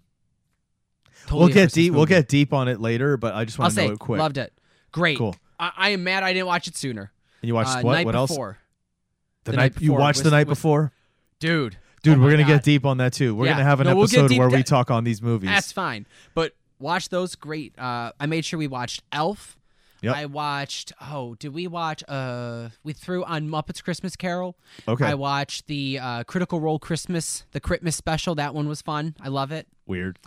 [1.27, 1.93] Totally we'll get deep.
[1.95, 4.19] We'll get deep on it later, but I just want to say know it quick.
[4.19, 4.53] loved it.
[4.93, 5.19] Great.
[5.19, 5.35] Cool.
[5.59, 7.11] I, I am mad I didn't watch it sooner.
[7.43, 7.93] And you watched uh, what?
[7.95, 8.31] Night what else?
[8.31, 8.59] before.
[9.45, 10.93] The, The night, night you before watched the night was- before,
[11.41, 11.77] dude.
[12.03, 12.19] dude.
[12.19, 12.49] oh we're gonna God.
[12.49, 13.35] get deep on that too.
[13.35, 13.53] We're Yeah.
[13.53, 15.49] gonna have an No, we'll episode where we talk on these movies.
[15.51, 16.07] That's fine.
[16.35, 17.79] But watch those great.
[17.79, 19.59] Uh, I made sure we watched Elf.
[20.03, 20.15] Yep.
[20.15, 20.93] I watched.
[21.01, 22.05] Oh, did we watch?
[22.07, 24.57] Uh, we threw on Muppets Christmas Carol.
[24.87, 28.35] okay, I watched the uh, Critical Role Christmas, the Christmas special.
[28.35, 29.17] That one was fun.
[29.21, 29.67] I love it.
[29.87, 30.19] weird.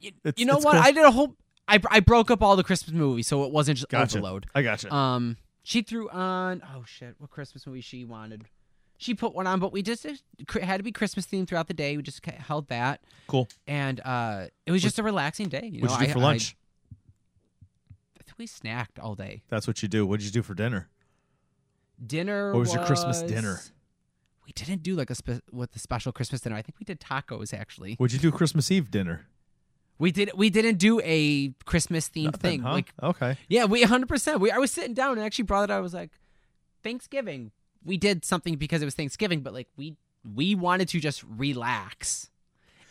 [0.00, 0.72] You, It's- you know what?
[0.72, 0.82] cool.
[0.82, 1.36] I did a whole.
[1.68, 4.16] I I broke up all the Christmas movies, so it wasn't just Gotcha.
[4.18, 4.46] overload.
[4.54, 4.92] I gotcha.
[4.92, 6.62] Um, she threw on.
[6.74, 7.16] Oh shit!
[7.18, 8.46] What Christmas movie she wanted?
[9.02, 10.20] She put one on, but we just it
[10.62, 11.96] had to be Christmas themed throughout the day.
[11.96, 13.48] We just held that, cool.
[13.66, 15.70] and uh, it was just a relaxing day.
[15.72, 16.54] You know, What'd you do I- for lunch?
[18.18, 19.40] I think we snacked all day.
[19.48, 20.06] That's what you do.
[20.06, 20.88] What did you do for dinner?
[22.06, 22.52] Dinner.
[22.52, 23.60] What was your Christmas dinner?
[24.46, 26.56] We didn't do like a spe- with the special Christmas dinner.
[26.56, 27.94] I think we did tacos actually.
[27.94, 29.26] What'd you do Christmas Eve dinner?
[29.98, 30.30] We did.
[30.34, 32.60] We didn't do a Christmas themed thing.
[32.60, 32.72] huh?
[32.72, 33.36] Like okay.
[33.48, 34.08] yeah, we 100.
[34.08, 35.70] percent We I was sitting down and actually brought it.
[35.70, 35.78] up.
[35.78, 36.10] I was like,
[36.82, 37.52] Thanksgiving.
[37.84, 39.96] We did something because it was Thanksgiving, but like we
[40.34, 42.30] we wanted to just relax.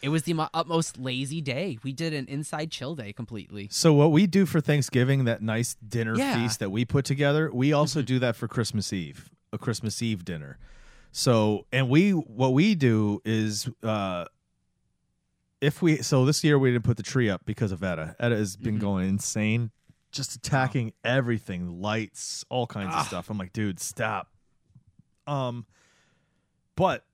[0.01, 1.77] It was the mo- utmost lazy day.
[1.83, 3.67] We did an inside chill day completely.
[3.69, 6.35] So what we do for Thanksgiving, that nice dinner Yeah.
[6.41, 8.05] feast that we put together, we also Mhm.
[8.05, 10.57] do that for Christmas Eve, a Christmas Eve dinner.
[11.11, 14.25] So and we what we do is uh
[15.61, 18.15] if we so this year we didn't put the tree up because of Etta.
[18.19, 18.81] Etta has been Mhm.
[18.81, 19.71] going insane,
[20.11, 23.01] just attacking everything, lights, all kinds Ah.
[23.01, 23.29] of stuff.
[23.29, 24.29] I'm like, dude, stop.
[25.29, 25.65] Um
[26.75, 27.05] but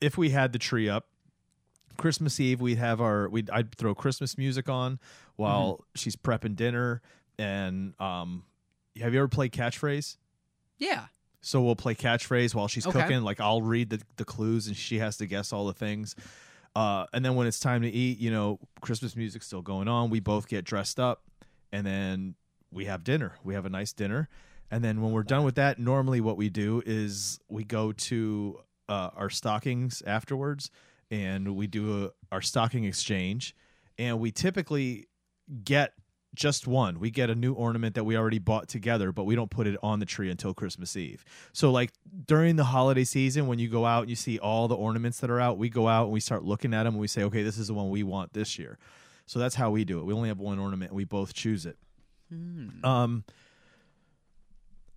[0.00, 1.06] if we had the tree up,
[1.96, 4.98] Christmas Eve we'd have our we'd I'd throw Christmas music on
[5.36, 5.82] while Mm-hmm.
[5.96, 7.00] she's prepping dinner
[7.38, 8.44] and um
[9.00, 10.16] have you ever played catchphrase?
[10.78, 11.06] Yeah.
[11.40, 13.00] So we'll play catchphrase while she's Okay.
[13.00, 13.22] cooking.
[13.22, 16.14] Like I'll read the, the clues and she has to guess all the things.
[16.76, 20.08] Uh, and then when it's time to eat, you know, Christmas music's still going on.
[20.10, 21.22] We both get dressed up
[21.72, 22.34] and then
[22.70, 23.34] we have dinner.
[23.44, 24.28] We have a nice dinner.
[24.72, 28.58] And then when we're done with that, normally what we do is we go to
[28.88, 30.70] uh, our stockings afterwards
[31.10, 33.54] and we do a, our stocking exchange.
[33.98, 35.08] And we typically
[35.62, 35.92] get
[36.34, 37.00] just one.
[37.00, 39.76] We get a new ornament that we already bought together, but we don't put it
[39.82, 41.22] on the tree until Christmas Eve.
[41.52, 41.92] So like
[42.26, 45.28] during the holiday season when you go out and you see all the ornaments that
[45.28, 47.42] are out, we go out and we start looking at them and we say, "Okay,
[47.42, 48.78] this is the one we want this year."
[49.26, 50.06] So that's how we do it.
[50.06, 51.76] We only have one ornament and we both choose it.
[52.30, 52.82] Hmm.
[52.82, 53.24] Um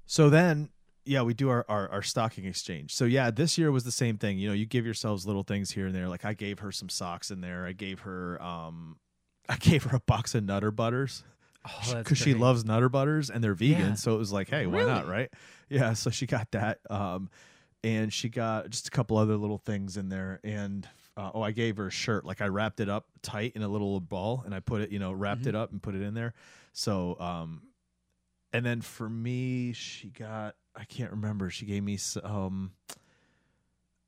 [0.05, 0.69] so then
[1.07, 2.93] yeah, we do our, our our stocking exchange.
[2.95, 4.39] So yeah, this year was the same thing.
[4.39, 6.07] You know, you give yourselves little things here and there.
[6.07, 7.65] Like I gave her some socks in there.
[7.65, 8.97] I gave her um
[9.49, 11.23] I gave her a box of Nutter Butters
[11.67, 13.79] Oh, because she loves Nutter Butters and they're vegan.
[13.89, 13.93] Yeah.
[13.95, 15.31] So it was like, hey, why not, right?
[15.67, 15.93] Yeah.
[15.93, 17.29] So she got that, um,
[17.83, 20.39] and she got just a couple other little things in there.
[20.43, 20.87] And
[21.17, 22.23] uh, oh, I gave her a shirt.
[22.23, 24.99] Like I wrapped it up tight in a little ball, and I put it, you
[24.99, 25.47] know, wrapped Mhm.
[25.47, 26.33] it up and put it in there.
[26.73, 27.61] So, um,
[28.53, 31.49] and then for me, she got I can't remember.
[31.49, 32.71] She gave me s- um.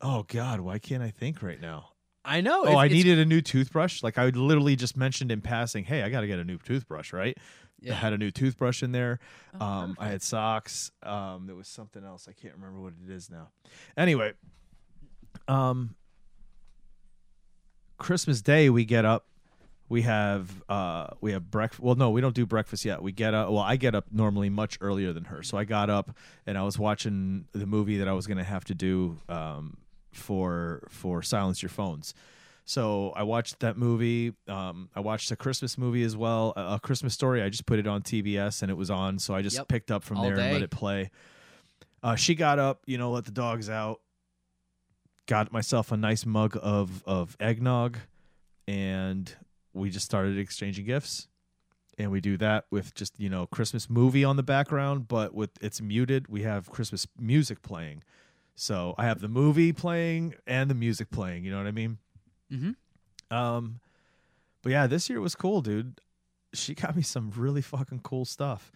[0.01, 1.89] Oh God, why can't I think right now?
[2.23, 2.65] I know.
[2.65, 4.03] Oh, I needed a new toothbrush.
[4.03, 7.13] Like I literally just mentioned in passing, hey, I got to get a new toothbrush,
[7.13, 7.35] right?
[7.37, 7.41] I
[7.79, 7.93] Yeah.
[7.93, 9.19] had a new toothbrush in there.
[9.59, 10.91] Oh, Um, I had socks.
[11.03, 12.27] Um, there was something else.
[12.27, 13.49] I can't remember what it is now.
[13.95, 14.33] Anyway,
[15.47, 15.95] um,
[17.97, 19.25] Christmas Day we get up.
[19.89, 21.81] We have uh we have breakfast.
[21.81, 23.01] Well, no, we don't do breakfast yet.
[23.01, 23.49] We get up.
[23.49, 25.43] Well, I get up normally much earlier than her.
[25.43, 28.65] So I got up and I was watching the movie that I was gonna have
[28.65, 29.77] to do um
[30.11, 32.13] for for silence your phones.
[32.65, 34.33] So I watched that movie.
[34.49, 37.41] Um, I watched a Christmas movie as well, a, a Christmas story.
[37.41, 39.67] I just put it on TBS and it was on, so I just Yep.
[39.69, 41.11] picked up from All there and let it play.
[42.03, 44.01] Uh, she got up, you know, let the dogs out.
[45.27, 47.97] Got myself a nice mug of of eggnog,
[48.67, 49.33] and
[49.77, 51.27] we just started exchanging gifts.
[51.99, 55.49] And we do that with just you know Christmas movie on the background, but with
[55.61, 56.27] it's muted.
[56.27, 58.03] We have Christmas music playing,
[58.53, 61.43] so I have the movie playing and the music playing.
[61.43, 61.97] You know what I mean?
[62.51, 63.35] Mm-hmm.
[63.35, 63.79] Um,
[64.61, 65.99] but yeah, this year was cool, dude.
[66.53, 68.71] She got me some really fucking cool stuff.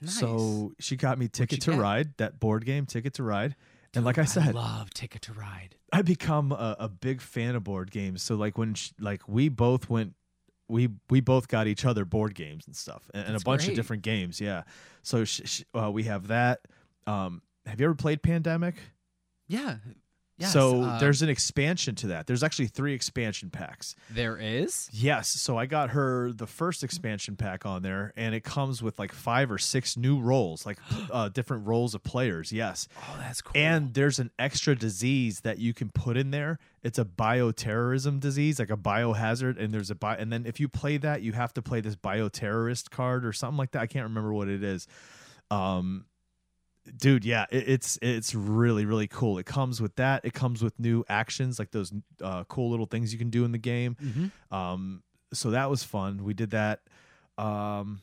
[0.00, 0.18] Nice.
[0.18, 1.80] So she got me Ticket to get?
[1.80, 3.54] Ride, that board game, Ticket to Ride.
[3.94, 5.76] And like I said, love Ticket to Ride.
[5.92, 8.22] I become a, a big fan of board games.
[8.22, 10.14] So like when sh like we both went,
[10.72, 13.70] we we both got each other board games and stuff, and, and a bunch great.
[13.70, 14.40] of different games.
[14.40, 14.62] Yeah.
[15.02, 16.60] So sh- sh- uh, we have that.
[17.06, 18.76] Um, have you ever played Pandemic?
[19.46, 19.76] Yeah.
[20.38, 22.26] Yes, so uh, there's an expansion to that.
[22.26, 23.94] There's actually three expansion packs.
[24.10, 24.88] there is.
[24.92, 25.28] Yes.
[25.28, 29.12] So I got her the first expansion pack on there, and it comes with like
[29.12, 30.78] five or six new roles, like
[31.10, 32.50] uh, different roles of players.
[32.50, 32.88] Yes.
[32.96, 33.52] Oh, that's cool.
[33.54, 36.58] And there's an extra disease that you can put in there.
[36.82, 39.62] It's a bioterrorism disease, like a biohazard.
[39.62, 41.94] And there's a bio, and then if you play that, you have to play this
[41.94, 43.82] bioterrorist card or something like that.
[43.82, 44.88] I can't remember what it is.
[45.50, 46.06] Um,
[46.96, 49.38] dude, yeah, it, it's it's really really cool.
[49.38, 50.24] It comes with that.
[50.24, 53.52] It comes with new actions, like those uh, cool little things you can do in
[53.52, 53.96] the game.
[54.02, 54.30] Mhm.
[54.56, 56.24] Um, so that was fun.
[56.24, 56.80] We did that.
[57.38, 58.00] Um,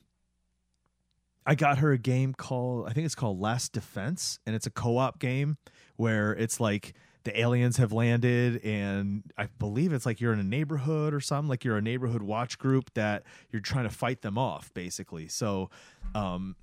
[1.45, 4.71] I got her a game called I think it's called Last Defense, and it's a
[4.71, 5.57] co-op game
[5.95, 10.43] where it's like the aliens have landed, and I believe it's like you're in a
[10.43, 11.49] neighborhood or something.
[11.49, 15.27] Like you're a neighborhood watch group that you're trying to fight them off, basically.
[15.27, 15.69] So,
[16.15, 16.55] um,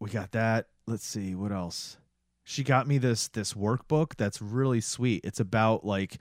[0.00, 0.66] we got that.
[0.86, 1.98] Let's see what else.
[2.42, 5.24] She got me this this workbook that's really sweet.
[5.24, 6.16] It's about like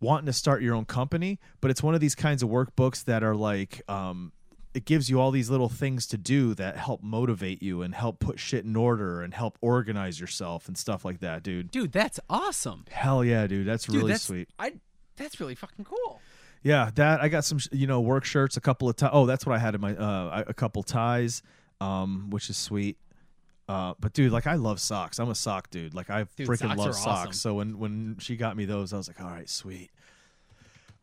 [0.00, 3.22] wanting to start your own company, but it's one of these kinds of workbooks that
[3.22, 4.32] are like um
[4.74, 8.20] it gives you all these little things to do that help motivate you and help
[8.20, 11.70] put shit in order and help organize yourself and stuff like that, dude.
[11.70, 12.84] Dude, that's awesome.
[12.90, 13.66] Hell yeah, dude.
[13.66, 14.48] That's Dude, really that's, sweet.
[14.58, 14.74] I
[15.16, 16.20] that's really fucking cool.
[16.62, 19.10] Yeah, that I got some, you know, work shirts, a couple of ties.
[19.12, 21.42] Oh, that's what I had in my uh a couple ties
[21.80, 22.96] um which is sweet.
[23.68, 25.18] Uh, but dude, like I love socks.
[25.18, 25.92] I'm a sock dude.
[25.94, 27.06] Like I Dude, freaking socks love socks.
[27.06, 27.32] awesome.
[27.34, 29.90] So when when she got me those, I was like, all right, sweet.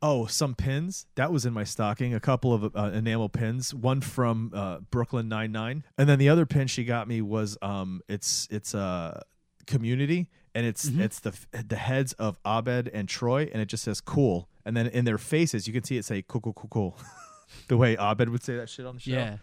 [0.02, 2.14] Oh, some pins that was in my stocking.
[2.14, 3.74] A couple of uh, enamel pins.
[3.74, 7.58] One from uh, Brooklyn Nine Nine, and then the other pin she got me was
[7.62, 9.20] um, it's it's a uh,
[9.68, 11.00] community, and it's Mhm.
[11.02, 11.34] it's the
[11.68, 15.18] the heads of Abed and Troy, and it just says cool, and then in their
[15.18, 16.98] faces you can see it say cool cool cool cool,
[17.70, 19.12] the way Abed would say that shit on the show.
[19.12, 19.38] Yeah.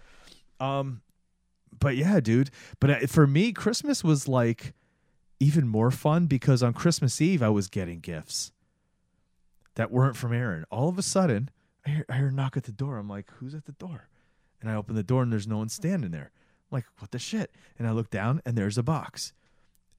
[0.61, 1.01] Um,
[1.79, 2.51] but yeah, dude.
[2.81, 4.75] But uh, for me, Christmas was like
[5.41, 8.53] even more fun because on Christmas Eve I was getting gifts
[9.75, 10.65] that weren't from Aaron.
[10.71, 11.51] All of a sudden,
[11.87, 12.99] I hear, I hear a knock at the door.
[12.99, 14.09] I'm like, "Who's at the door?"
[14.61, 16.31] And I open the door and there's no one standing there.
[16.71, 19.33] I'm like, "What the shit?" And I look down and there's a box.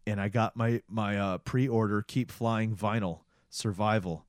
[0.05, 4.25] And I got my my uh, pre-order Keep Flying vinyl Survival.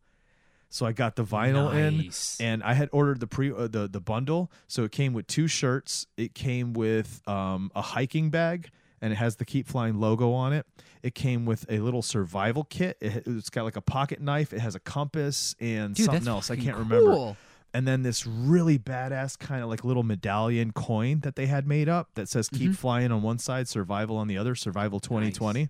[0.75, 2.11] So I got the vinyl in
[2.41, 5.47] and I had ordered the pre uh, the the bundle, so it came with two
[5.47, 6.09] shirts.
[6.17, 10.53] It came with um, a hiking bag, and it has the Keep Flying logo on
[10.53, 10.67] it.
[11.01, 12.97] It came with a little survival kit.
[13.01, 14.53] It, it's got like a pocket knife.
[14.53, 16.51] It has a compass and Dude, something else.
[16.51, 17.37] I can't remember.
[17.73, 21.89] And then this really badass kind of like little medallion coin that they had made
[21.89, 22.77] up that says "Keep Mhm.
[22.77, 24.57] Flying" on one side, "Survival" on the other.
[24.57, 25.69] Survival 2020.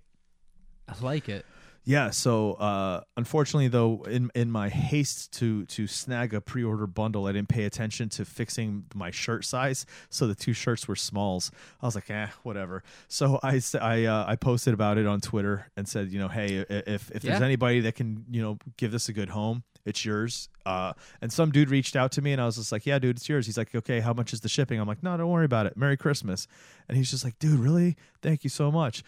[0.87, 1.45] I like it.
[1.87, 6.87] Yeah, so uh, unfortunately, though, in in my haste to to snag a pre order
[6.87, 10.95] bundle, I didn't pay attention to fixing my shirt size, so the two shirts were
[10.95, 11.51] smalls.
[11.81, 12.83] I was like, eh, whatever.
[13.07, 16.65] So I I uh, I posted about it on Twitter and said, you know, hey,
[16.67, 17.45] if if there's Yeah.
[17.45, 20.49] anybody that can you know give this a good home, it's yours.
[20.65, 23.17] Uh, and some dude reached out to me, and I was just like, yeah, dude,
[23.17, 23.45] it's yours.
[23.45, 24.79] He's like, okay, how much is the shipping?
[24.79, 25.77] I'm like, no, don't worry about it.
[25.77, 26.47] Merry Christmas.
[26.89, 27.95] And he's just like, dude, really?
[28.23, 29.03] Thank you so much.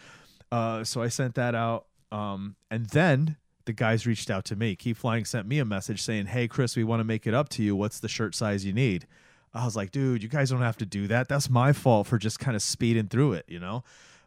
[0.52, 1.86] Uh, so I sent that out.
[2.10, 4.74] Um, and then the guys reached out to me.
[4.76, 7.48] Keep Flying sent me a message saying, Hey, Chris, we want to make it up
[7.50, 7.76] to you.
[7.76, 9.06] What's the shirt size you need?
[9.54, 11.28] I was like, dude, you guys don't have to do that.
[11.28, 13.82] That's my fault for just kind of speeding through it, you know?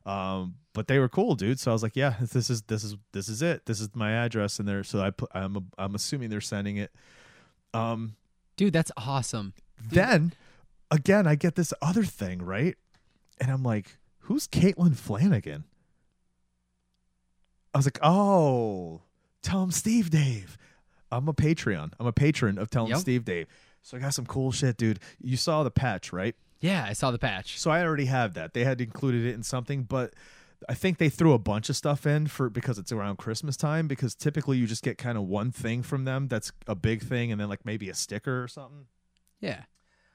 [0.06, 1.60] Um, but they were cool, dude.
[1.60, 3.65] So I was like, yeah, this is, this is, this is it.
[3.65, 6.91] This is my address And they're, So I put, I'm, I'm assuming they're sending it.
[7.74, 8.15] Um,
[8.58, 9.54] Dude, that's awesome.
[9.89, 10.34] then
[10.89, 12.76] again, I get this other thing, right?
[13.39, 15.63] And I'm like, who's Caitlin Flanagan?
[17.74, 19.02] I was like, oh,
[19.42, 20.58] tell him Steve Dave.
[21.12, 21.94] I'm a Patreon.
[22.00, 23.00] I'm a patron of Tell him Yep.
[23.00, 23.48] Steve Dave.
[23.82, 25.00] So I got some cool shit, dude.
[25.20, 26.36] You saw the patch, right?
[26.60, 27.60] Yeah, I saw the patch.
[27.60, 28.54] So I already have that.
[28.54, 30.14] They had included it in something, but
[30.70, 33.88] I think they threw a bunch of stuff in for because it's around Christmas time.
[33.88, 37.32] Because typically you just get kind of one thing from them that's a big thing,
[37.32, 38.86] and then like maybe a sticker or something.
[39.40, 39.64] Yeah.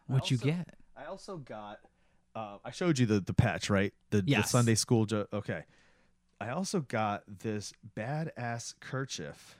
[0.06, 0.68] What you get?
[0.96, 1.80] I also got.
[2.36, 3.92] Uh, I showed you the the patch, right?
[4.10, 5.04] The, the Sunday school.
[5.06, 5.64] Jo- okay.
[6.40, 9.56] I also got this badass kerchief.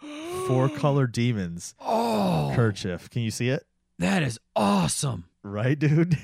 [0.46, 3.10] Four color demons Oh, kerchief.
[3.10, 3.66] Can you see it?
[3.98, 6.16] that is awesome, Right, dude.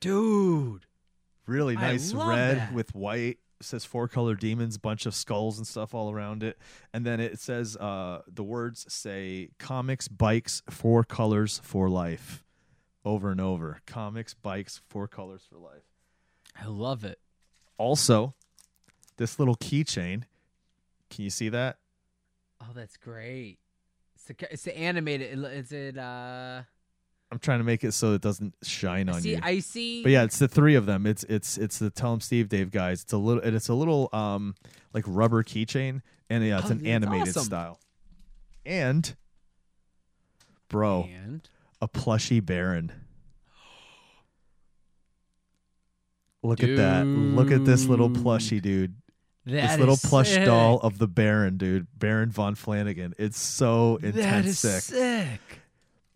[0.00, 0.86] dude.
[1.46, 2.72] Really I nice love red that.
[2.74, 3.38] with white.
[3.60, 6.58] It says four color demons, bunch of skulls and stuff all around it.
[6.94, 12.44] And then it says uh the words say comics, bikes, four colors for life.
[13.04, 13.80] Over and over.
[13.86, 15.82] Comics, bikes, four colors for life.
[16.60, 17.18] I love it.
[17.80, 18.34] Also,
[19.16, 20.24] this little keychain.
[21.08, 21.78] Can you see that?
[22.60, 23.58] Oh, that's great.
[24.14, 25.42] It's the, it's the animated.
[25.52, 25.96] Is it?
[25.96, 26.62] Uh,
[27.32, 29.30] I'm trying to make it so it doesn't shine I on see.
[29.30, 29.38] you.
[29.42, 30.02] I see.
[30.02, 31.06] But yeah, it's the three of them.
[31.06, 33.02] It's it's it's the Tell 'em Steve Dave guys.
[33.02, 34.54] It's a little it's a little um
[34.92, 37.44] like rubber keychain and yeah, it's Oh, an animated awesome.
[37.44, 37.80] style.
[38.66, 39.16] And
[40.68, 41.48] bro, And
[41.80, 42.92] a plushy Baron.
[46.42, 47.04] Look at that.
[47.06, 48.24] Look at this little Dude.
[48.24, 48.94] plushie, dude.
[49.46, 50.44] that this little plush sick.
[50.46, 51.86] doll of the Baron, dude.
[51.98, 53.14] Baron von Flanagan.
[53.18, 54.82] It's so intense That is sick.
[54.82, 55.40] sick.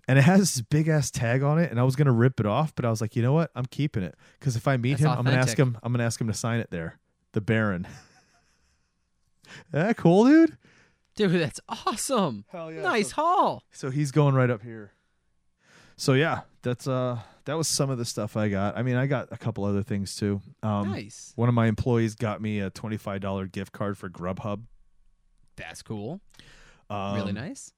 [0.06, 2.46] And it has this big ass tag on it, and I was gonna rip it
[2.46, 3.50] off, but I was like, you know what?
[3.54, 5.78] I'm keeping it because if I meet That's him, I'm gonna ask him.
[5.82, 6.98] I'm gonna ask him to sign it there.
[7.32, 7.86] The Baron.
[9.72, 10.56] that cool, dude.
[11.16, 12.44] Dude, that's awesome.
[12.48, 12.82] Hell yeah!
[12.82, 13.62] nice So, haul.
[13.72, 14.92] so he's going right up here.
[15.96, 18.76] So yeah, that's uh, that was some of the stuff I got.
[18.76, 20.40] I mean, I got a couple other things too.
[20.62, 21.32] Um, nice.
[21.36, 24.62] One of my employees got me a twenty five dollar gift card for Grubhub.
[25.56, 26.20] That's cool.
[26.90, 27.72] Um, really nice.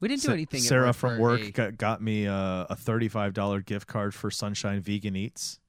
[0.00, 0.60] We didn't do anything.
[0.60, 4.30] Sarah work from work a- got, got me uh, a thirty-five dollar gift card for
[4.30, 5.60] Sunshine Vegan Eats.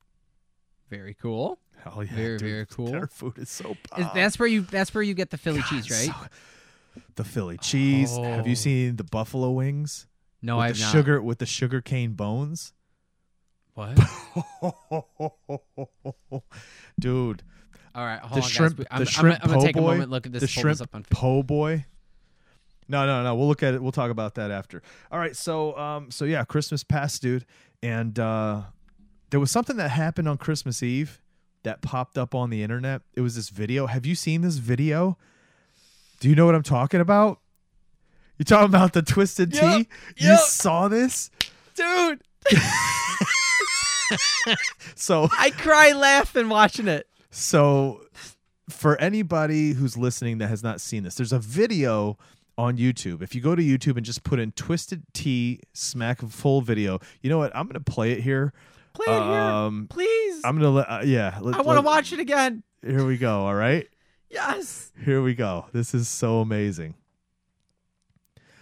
[0.89, 1.59] very cool.
[1.83, 2.49] Hell yeah, Very, dude.
[2.49, 2.87] very cool.
[2.87, 3.75] Their food is so.
[3.97, 4.61] Is, that's where you.
[4.61, 6.07] That's where you get the Philly God, cheese, right?
[6.07, 8.15] so- the Philly cheese.
[8.17, 8.55] Have you Oh.
[8.55, 10.07] seen the buffalo wings
[10.41, 10.91] no, I've the not.
[10.91, 12.73] sugar with the sugar cane bones?
[13.75, 13.97] What?
[16.99, 17.43] Dude,
[17.93, 18.87] All right, hold the on, shrimp, guys.
[18.89, 20.11] I'm, the I'm shrimp gonna, I'm gonna take po' a boy, moment.
[20.11, 20.41] Look at this.
[20.41, 21.85] the shrimp this up on po' boy.
[22.87, 23.35] No, no, no.
[23.35, 23.81] We'll look at it.
[23.81, 24.81] We'll talk about that after.
[25.11, 25.35] All right.
[25.35, 27.45] So, um, so yeah, Christmas passed, dude,
[27.83, 28.61] and uh,
[29.31, 31.19] there was something that happened on Christmas Eve
[31.63, 33.01] that popped up on the internet.
[33.15, 33.87] It was this video.
[33.87, 35.17] Have you seen this video?
[36.19, 37.39] Do you know what I'm talking about?
[38.37, 39.87] You talking about the twisted Yep, tea?
[40.17, 41.29] You saw this?
[41.75, 42.21] dude.
[44.95, 47.07] So I cry laughing watching it.
[47.31, 48.01] So,
[48.69, 52.17] for anybody who's listening that has not seen this, there's a video
[52.57, 53.21] on YouTube.
[53.21, 57.29] If you go to YouTube and just put in Twisted Tea Smack full video, you
[57.29, 57.53] know what?
[57.55, 58.53] I'm going to play it here.
[58.93, 60.41] Play it here, Um, please.
[60.45, 61.37] I'm going to let, uh, yeah.
[61.41, 62.63] Let, I want to watch it again.
[62.81, 63.41] Here we go.
[63.41, 63.87] All right.
[64.29, 64.93] Yes.
[65.03, 65.65] Here we go.
[65.73, 66.95] This is so amazing.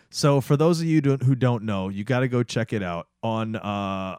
[0.10, 3.08] So, for those of you who don't know, you got to go check it out
[3.22, 4.18] on uh,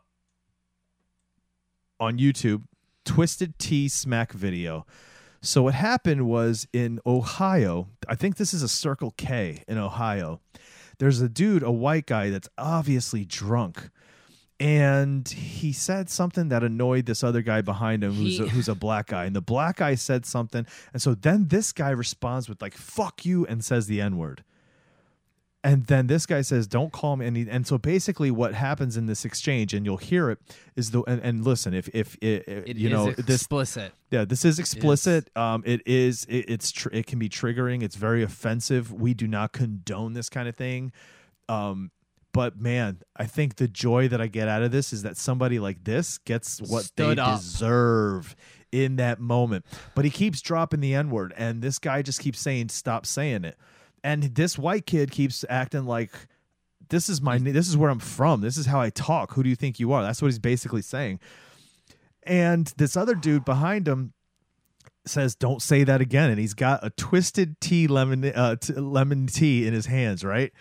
[2.01, 2.65] on YouTube.
[3.05, 4.87] Twisted Tea Smack video.
[5.43, 7.89] So, what happened was in Ohio.
[8.09, 10.41] I think this is a Circle K in Ohio.
[10.99, 13.91] There's a dude, a white guy, that's obviously drunk.
[14.61, 18.75] And he said something that annoyed this other guy behind him, who's a, who's a
[18.75, 19.25] black guy.
[19.25, 23.27] And the black guy said something, and so then this guy responds with like "fuck
[23.27, 24.45] you" and says the n word.
[25.65, 28.99] And then this guy says, "Don't call me." And, he, and so basically, what happens
[28.99, 30.39] in this exchange, and you'll hear it,
[30.77, 33.93] is the and, and listen, if if it, It you is know this explicit.
[34.11, 35.31] yeah, this is explicit.
[35.35, 36.27] Um, it is.
[36.27, 36.71] It, it's.
[36.71, 37.83] Tr- it can be triggering.
[37.83, 38.93] It's very offensive.
[38.93, 40.93] We do not condone this kind of thing.
[41.49, 41.91] Um,
[42.35, 45.59] but man, I think the joy that I get out of this is that somebody
[45.59, 47.39] like this gets what Stood they up.
[47.41, 48.37] deserve
[48.71, 49.65] in that moment.
[49.95, 53.45] But he keeps dropping the n word, and this guy just keeps saying, "Stop saying
[53.45, 53.57] it."
[54.05, 56.13] And this white kid keeps acting like.
[56.91, 57.39] This is my.
[57.39, 58.43] This is where I'm from.
[58.43, 59.33] This is how I talk.
[59.33, 60.03] Who do you think you are?
[60.03, 61.19] That's what he's basically saying.
[62.23, 64.13] And this other dude behind him
[65.07, 69.27] says, "Don't say that again." And he's got a twisted tea lemon uh, t- lemon
[69.27, 70.53] tea in his hands, right?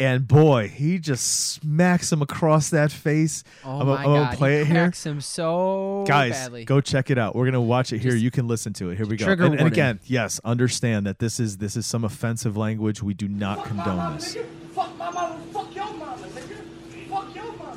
[0.00, 3.44] And boy, he just smacks him across that face.
[3.64, 6.32] Oh I'm, my I'm gonna god, play he it here, cracks him so guys.
[6.32, 6.64] badly.
[6.64, 7.36] Go check it out.
[7.36, 8.12] We're gonna watch it here.
[8.12, 8.96] Just- you can listen to it.
[8.96, 9.26] Here we go.
[9.26, 13.02] trigger And, and again, yes, understand that this is this is some offensive language.
[13.02, 14.34] We do not Fuck condone mama, this.
[14.36, 14.44] nigga.
[14.74, 15.38] Fuck my mama.
[15.52, 17.08] Fuck your mama, nigga.
[17.10, 17.76] Fuck your mama.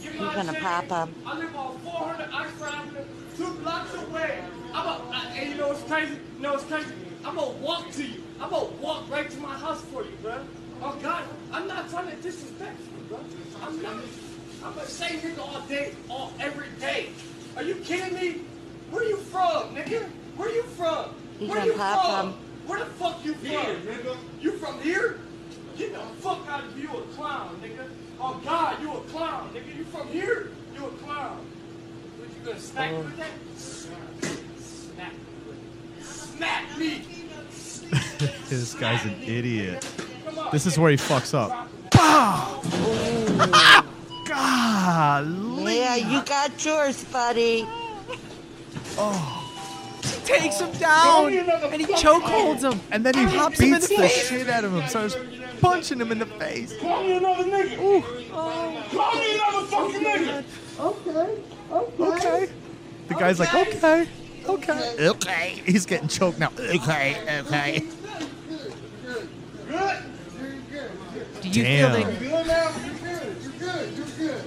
[0.00, 0.64] You know You're what I'm gonna saying?
[0.64, 1.08] pop up.
[1.26, 3.04] I live on 400 Oxford Avenue,
[3.36, 4.44] two blocks away.
[4.72, 6.12] I'm a, I, and you know what's crazy?
[6.36, 6.92] You know what's crazy?
[7.24, 8.22] I'm gonna walk to you.
[8.40, 10.38] I'm gonna walk right to my house for you, bro.
[10.82, 13.18] Oh God, I'm not trying to disrespect you, bro.
[13.62, 13.96] I'm not.
[14.64, 17.10] I'm gonna say nigga all day, all every day.
[17.56, 18.42] Are you kidding me?
[18.90, 20.08] Where you from, nigga?
[20.36, 21.14] Where you from?
[21.38, 22.32] He's Where from you Popham.
[22.32, 22.68] from?
[22.68, 23.46] Where the fuck you from?
[23.50, 24.16] nigga.
[24.40, 25.18] You from here?
[25.78, 26.90] Get the fuck out of here.
[26.90, 27.88] You a clown, nigga.
[28.20, 29.76] Oh God, you a clown, nigga.
[29.76, 30.50] You from here?
[30.74, 31.44] You a clown.
[32.18, 33.30] What you gonna smack me with that?
[33.56, 36.02] Smack me.
[36.02, 37.04] Smack me!
[38.48, 39.86] this guy's an idiot.
[40.36, 40.52] Come on.
[40.52, 41.68] This is where he fucks up.
[44.26, 45.78] Golly.
[45.78, 47.64] Yeah, you got yours, buddy.
[48.98, 49.42] Oh.
[50.02, 52.80] He takes him down and he chokeholds him.
[52.90, 54.28] And then he Pops him in beats the the, face.
[54.28, 55.16] shit out of him, starts
[55.60, 56.76] punching him in the face.
[56.80, 57.78] Call me another nigga.
[57.80, 60.44] ooh Call me another fucking nigga.
[60.78, 61.38] Okay.
[61.72, 62.04] Okay.
[62.04, 62.48] Okay.
[63.08, 64.06] The guy's like, okay,
[64.46, 65.62] okay, okay.
[65.64, 66.50] He's getting choked now.
[66.58, 67.82] Okay, okay.
[69.68, 70.02] Good?
[71.52, 71.92] Do you Damn.
[71.92, 72.18] feel that?
[72.20, 72.70] Good now?
[72.84, 73.42] You good?
[73.42, 74.42] You're good?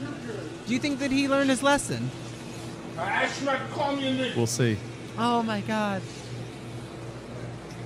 [0.00, 0.66] You're good?
[0.66, 2.10] Do you think that he learned his lesson?
[2.96, 4.36] I asked you not to call me a.
[4.36, 4.76] We'll see.
[5.18, 6.02] Oh my god.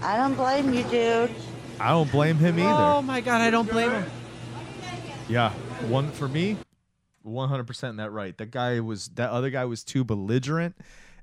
[0.03, 1.30] I don't blame you, dude.
[1.80, 2.68] I don't blame him either.
[2.68, 4.05] Oh my god, I don't blame him.
[5.28, 5.51] Yeah,
[5.88, 6.59] one for me,
[7.22, 8.36] one hundred percent that right.
[8.36, 10.76] That guy was that other guy was too belligerent,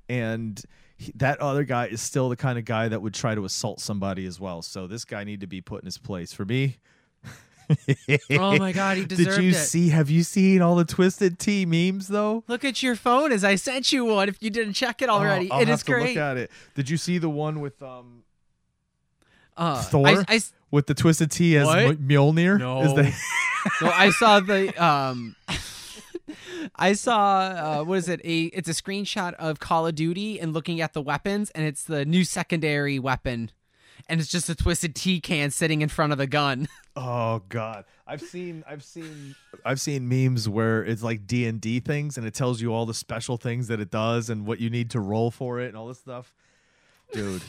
[0.08, 0.60] and
[0.96, 3.78] he, that other guy is still the kind of guy that would try to assault
[3.78, 4.62] somebody as well.
[4.62, 6.32] So this guy need to be put in his place.
[6.32, 6.78] For me.
[8.38, 9.54] Oh my god, he deserved Did you it.
[9.54, 9.88] see?
[9.90, 12.44] Have you seen all the Twisted Tea memes though?
[12.48, 14.28] Look at your phone as I sent you one.
[14.28, 16.08] If you didn't check it already, Oh, I'll it have is to great.
[16.16, 16.50] Look at it.
[16.74, 18.22] Did you see the one with um
[19.56, 20.06] Uh, Thor?
[20.08, 20.40] I, I
[20.70, 22.06] with the Twisted Tea as What?
[22.06, 22.58] Mjolnir?
[22.58, 22.82] No.
[22.82, 23.02] Is the-
[23.82, 25.36] no, I saw the um
[26.76, 28.20] I saw uh what is it?
[28.24, 31.84] A it's a screenshot of Call of Duty and looking at the weapons and it's
[31.84, 33.50] the new secondary weapon.
[34.08, 36.68] And it's just a twisted tea can sitting in front of the gun.
[36.94, 37.86] Oh god.
[38.06, 39.34] I've seen I've seen
[39.64, 43.38] I've seen memes where it's like D&D things and it tells you all the special
[43.38, 46.00] things that it does and what you need to roll for it and all this
[46.00, 46.34] stuff.
[47.14, 47.40] Dude.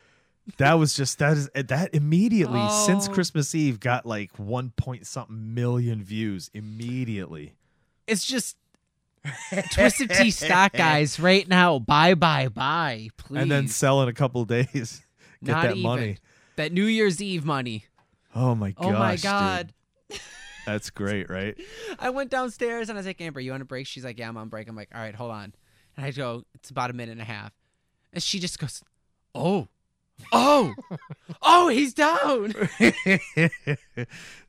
[0.56, 3.12] that was just that is that immediately since Oh.
[3.12, 7.52] Christmas Eve got like 1 point something million views immediately.
[8.06, 8.56] It's just
[9.74, 11.80] Twisted Tea stock guys right now.
[11.80, 13.08] Bye bye bye.
[13.18, 13.42] Please.
[13.42, 15.02] And then sell in a couple days.
[15.44, 15.82] Get Not that even.
[15.82, 16.18] money.
[16.56, 17.84] That New Year's Eve money.
[18.34, 18.84] Oh my gosh.
[18.86, 19.22] Oh my dude.
[19.22, 19.72] god.
[20.66, 21.56] That's great, right?
[21.98, 23.86] I went downstairs and I was like, Amber, you on a break?
[23.86, 24.68] She's like, Yeah, I'm on break.
[24.68, 25.54] I'm like, All right, hold on.
[25.96, 27.52] And I go, It's about a minute and a half.
[28.12, 28.82] And she just goes,
[29.34, 29.68] Oh,
[30.32, 30.72] oh,
[31.42, 32.54] oh, he's down.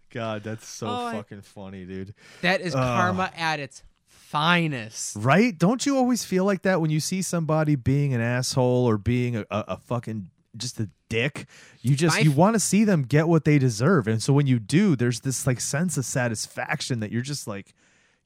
[0.10, 2.14] God, that's so Oh, I- fucking funny, dude.
[2.42, 2.82] That is Ugh.
[2.82, 5.16] karma at its finest.
[5.18, 5.58] Right?
[5.58, 9.36] Don't you always feel like that when you see somebody being an asshole or being
[9.38, 11.45] a, a, a fucking just a dick?
[11.82, 14.08] You just My you want to see them get what they deserve.
[14.08, 17.74] And so when you do, there's this like sense of satisfaction that you're just like,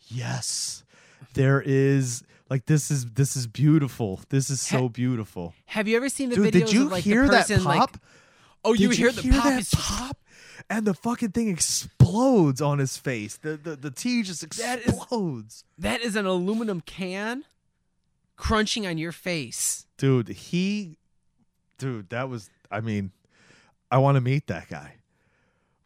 [0.08, 0.84] yes,
[1.34, 4.20] there is like this is this is beautiful.
[4.30, 5.54] This is so beautiful.
[5.66, 7.62] Have you ever seen the Dude, videos did you of like oh, hear the that
[7.64, 7.66] pop?
[7.66, 7.90] like
[8.64, 9.44] Oh, you hear the pop?
[9.44, 10.18] that pop?
[10.70, 13.38] And the fucking thing explodes on his face.
[13.38, 15.64] The the, the tea just That is- explodes.
[15.78, 17.46] That is an aluminum can
[18.36, 19.86] crunching on your face.
[19.98, 20.98] dude he
[21.82, 23.12] dude that was i mean
[23.90, 24.96] i want to meet that guy.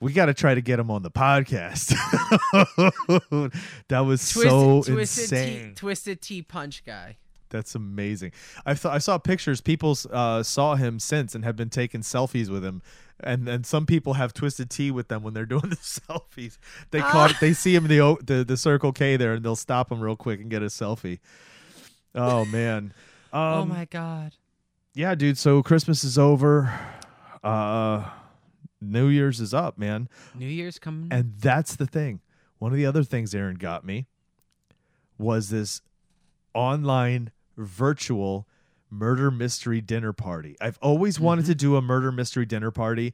[0.02, 1.96] We got to try to get him on the podcast.
[3.88, 5.70] That was Twisted, so twisted insane.
[5.70, 7.18] Tea, twisted tea punch guy.
[7.50, 8.34] that's amazing.
[8.66, 12.50] I thought i saw pictures people uh, saw him since and have been taking selfies
[12.50, 12.82] with him.
[13.22, 16.58] And and some people have twisted tea with them when they're doing the selfies.
[16.92, 19.92] They caught they see him in the, the the circle k there and they'll stop
[19.92, 21.20] him real quick and get a selfie.
[22.14, 22.94] Oh man.
[23.32, 24.34] Um, oh my god.
[24.96, 25.38] Yeah, dude.
[25.38, 26.74] So Christmas is over.
[27.44, 28.10] Uh
[28.82, 30.10] New Year's is up, man.
[30.34, 31.08] New Year's coming.
[31.12, 32.22] And that's the thing.
[32.60, 34.08] One of the other things Aaron got me
[35.18, 35.82] was this
[36.54, 38.48] online virtual
[38.90, 40.56] murder mystery dinner party.
[40.62, 43.14] I've always wanted to do a murder mystery dinner party.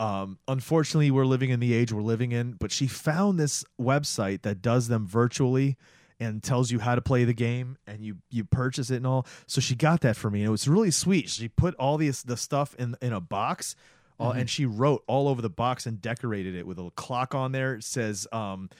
[0.00, 4.42] Um, unfortunately, we're living in the age we're living in, but she found this website
[4.42, 5.76] that does them virtually
[6.22, 9.26] and tells you how to play the game and you you purchase it and all.
[9.46, 11.28] So she got that for me and it was really sweet.
[11.28, 13.74] She put all these the stuff in in a box
[14.20, 17.52] uh, and she wrote all over the box and decorated it with a clock on
[17.52, 17.74] there.
[17.74, 18.70] It says um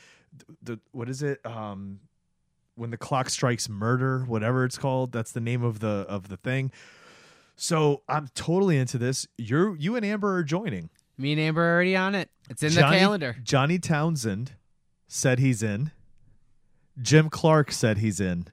[0.62, 1.44] the what is it?
[1.44, 2.00] Um
[2.74, 5.12] when the clock strikes murder, whatever it's called.
[5.12, 6.70] That's the name of the of the thing.
[7.56, 9.26] So I'm totally into this.
[9.36, 10.90] You're you and Amber are joining.
[11.18, 12.30] Me and Amber are already on it.
[12.48, 13.36] It's in Johnny- the calendar.
[13.42, 14.52] Johnny Townsend
[15.06, 15.92] said he's in.
[17.00, 18.46] Jim Clark said he's in.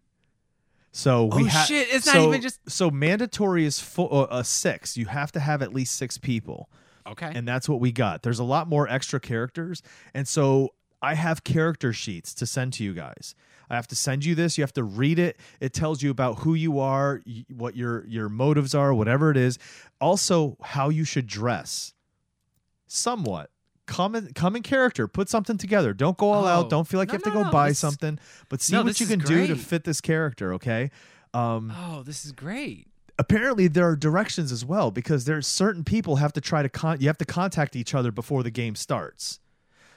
[0.92, 4.44] So we Oh, ha- shit, it's not even just- so mandatory is full, uh, uh,
[4.44, 4.98] six.
[4.98, 6.70] You have to have at least six people
[7.06, 7.32] Okay.
[7.34, 8.24] and that's what we got.
[8.24, 9.82] There's a lot more extra characters,
[10.14, 13.36] and so I have character sheets to send to you guys.
[13.70, 14.58] I have to send you this.
[14.58, 15.40] You have to read it.
[15.60, 19.38] It tells you about who you are, y- what your your motives are, whatever it
[19.38, 19.60] is.
[20.02, 21.94] Also, how you should dress.
[22.88, 23.52] Somewhat.
[23.90, 25.08] Come in, come in character.
[25.08, 25.94] Put something together.
[25.94, 26.48] Don't go all Oh.
[26.48, 26.70] out.
[26.70, 27.52] Don't feel like No, you have to go no.
[27.52, 28.20] buy This something.
[28.48, 30.54] But see No, what you can do to fit this character.
[30.54, 30.92] Okay.
[31.34, 32.86] Um, Oh, this is great.
[33.18, 37.02] apparently there are directions as well because there's certain people have to try to con
[37.02, 39.40] you have to contact each other before the game starts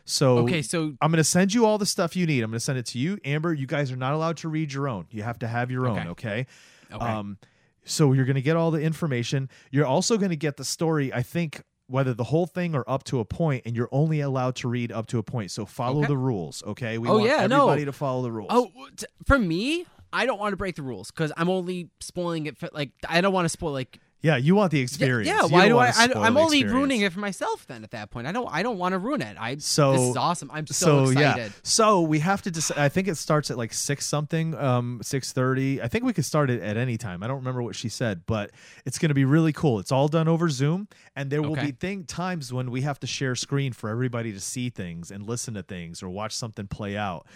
[0.04, 2.56] so Okay, so i'm going to send you all the stuff you need i'm going
[2.58, 5.06] to send it to you amber you guys are not allowed to read your own
[5.10, 6.08] you have to have your own Okay.
[6.08, 6.46] okay
[6.92, 7.04] okay.
[7.06, 7.38] um
[7.84, 11.12] so you're going to get all the information you're also going to get the story
[11.14, 14.54] i think whether the whole thing or up to a point and you're only allowed
[14.56, 16.08] to read up to a point so follow Okay.
[16.08, 17.62] the rules okay we Oh, want yeah, no.
[17.68, 20.82] everybody to follow the rules Oh, t- for me, I don't want to break the
[20.82, 22.58] rules because I'm only spoiling it.
[22.58, 23.72] For, like, I don't want to spoil.
[23.72, 25.88] Like, yeah you want the experience yeah You why don't I?
[25.96, 26.72] I I'm only experience.
[26.72, 27.66] ruining it for myself.
[27.66, 28.48] Then at that point, I don't.
[28.50, 29.36] I don't want to ruin it.
[29.38, 29.56] I.
[29.58, 30.50] So- this is awesome.
[30.52, 31.52] I'm so, yeah excited.
[31.62, 35.82] so we have to decide i think it starts at like six something um 6.30
[35.82, 38.22] i think we could start it at any time i don't remember what she said
[38.26, 38.50] but
[38.84, 41.66] it's going to be really cool it's all done over zoom and there will Okay.
[41.66, 45.26] be thing times when we have to share screen for everybody to see things and
[45.26, 47.26] listen to things or watch something play out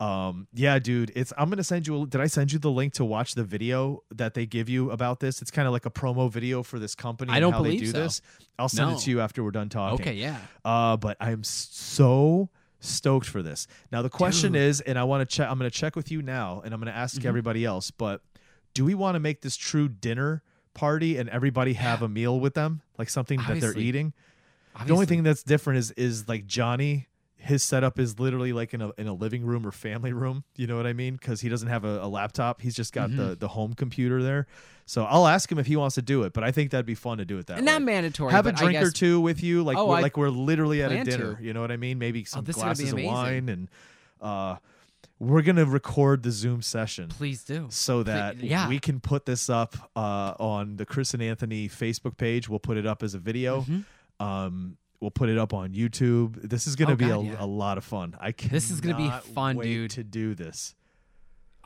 [0.00, 2.92] um yeah dude it's i'm gonna send you a, did i send you the link
[2.92, 5.90] to watch the video that they give you about this it's kind of like a
[5.90, 7.98] promo video for this company I don't how believe they do so.
[8.04, 8.22] this
[8.60, 8.96] i'll send No.
[8.96, 10.36] it to you after we're done talking Okay, yeah.
[10.64, 12.48] uh, but I'm so
[12.80, 13.66] stoked for this.
[13.90, 14.62] Now the question Dude.
[14.62, 15.50] is, and I want to check.
[15.50, 17.26] I'm going to check with you now, and I'm going to ask Mm-hmm.
[17.26, 17.90] everybody else.
[17.90, 18.22] But
[18.72, 20.44] do we want to make this true dinner
[20.74, 23.82] party and everybody have a meal with them, like something that they're Obviously.
[23.82, 24.12] eating?
[24.86, 27.07] The only thing that's different is is like Johnny.
[27.40, 30.42] His setup is literally like in a in a living room or family room.
[30.56, 31.14] You know what I mean?
[31.14, 32.60] Because he doesn't have a, a laptop.
[32.60, 33.28] He's just got Mm-hmm.
[33.28, 34.46] the the home computer there.
[34.86, 36.32] So I'll ask him if he wants to do it.
[36.32, 38.32] But I think that'd be fun to do it that And way not mandatory.
[38.32, 40.90] have a drink or two with you, like Oh, we're, I like we're literally at
[40.90, 41.34] a dinner.
[41.36, 41.42] to.
[41.44, 41.98] You know what I mean?
[41.98, 43.68] Maybe some is gonna be glasses of wine, and
[44.20, 44.56] uh,
[45.20, 47.66] we're gonna record the Zoom session Please do.
[47.70, 48.68] so that yeah.
[48.68, 52.48] we can put this up uh, on the Chris and Anthony Facebook page.
[52.48, 53.64] We'll put it up as a video.
[54.20, 56.48] Um, we'll put it up on YouTube.
[56.48, 57.10] This is gonna Mm-hmm.
[57.12, 57.44] Oh, be God, a, yeah.
[57.44, 58.16] a lot of fun.
[58.20, 58.50] I can.
[58.50, 59.90] This is gonna be fun, wait dude.
[59.92, 60.74] To do this.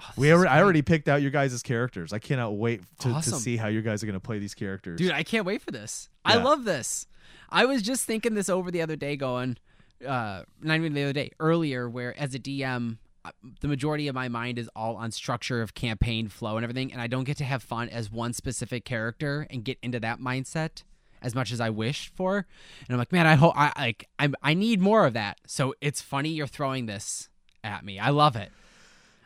[0.01, 2.13] Oh, We this is already, I already picked out your guys' characters.
[2.13, 4.99] I cannot wait to, to see how you guys are going to play these characters.
[4.99, 6.09] Dude, I can't wait for this.
[6.25, 7.07] I love this.
[7.51, 9.59] I was just thinking this over the other day, going,
[10.05, 13.31] uh, not even the other day, earlier, where as a DM, uh,
[13.61, 17.01] the majority of my mind is all on structure of campaign flow and everything, and
[17.01, 20.83] I don't get to have fun as one specific character and get into that mindset
[21.23, 22.37] as much as I wish for.
[22.37, 22.47] And
[22.91, 25.39] I'm like, man, I hope I like I I need more of that.
[25.47, 27.29] So it's funny you're throwing this
[27.65, 27.99] at me.
[27.99, 28.51] I love it.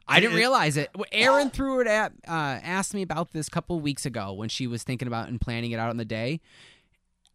[0.08, 0.90] I didn't realize it.
[1.10, 2.30] Aaron threw it at uh,
[2.62, 5.72] asked me about this a couple weeks ago when she was thinking about and planning
[5.72, 6.40] it out on the day.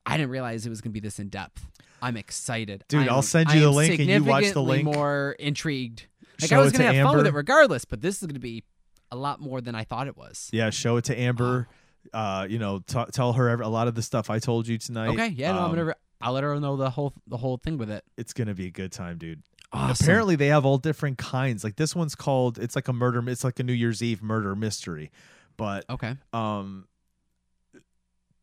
[0.05, 1.67] I didn't realize it was going to be this in depth.
[2.01, 4.83] I'm excited, Dude, I am- I'll send you the link and you watch the link.
[4.85, 6.07] More intrigued.
[6.41, 8.21] Like Show I was going to to have fun with it regardless, but this is
[8.21, 8.63] going to be
[9.11, 10.49] a lot more than I thought it was.
[10.51, 11.67] Yeah, show it to Amber.
[12.13, 15.09] Uh, you know, t- tell her a lot of the stuff I told you tonight.
[15.09, 15.85] Okay, yeah, no, I'm Um, gonna.
[15.85, 18.03] Re- I'll let her know the whole the whole thing with it.
[18.17, 19.41] It's gonna be a good time, dude.
[19.73, 20.03] Awesome.
[20.05, 21.63] Apparently, they have all different kinds.
[21.63, 22.57] Like this one's called.
[22.59, 23.27] It's like a murder.
[23.29, 25.11] It's like a New Year's Eve murder mystery,
[25.57, 26.17] but Okay.
[26.33, 26.87] um,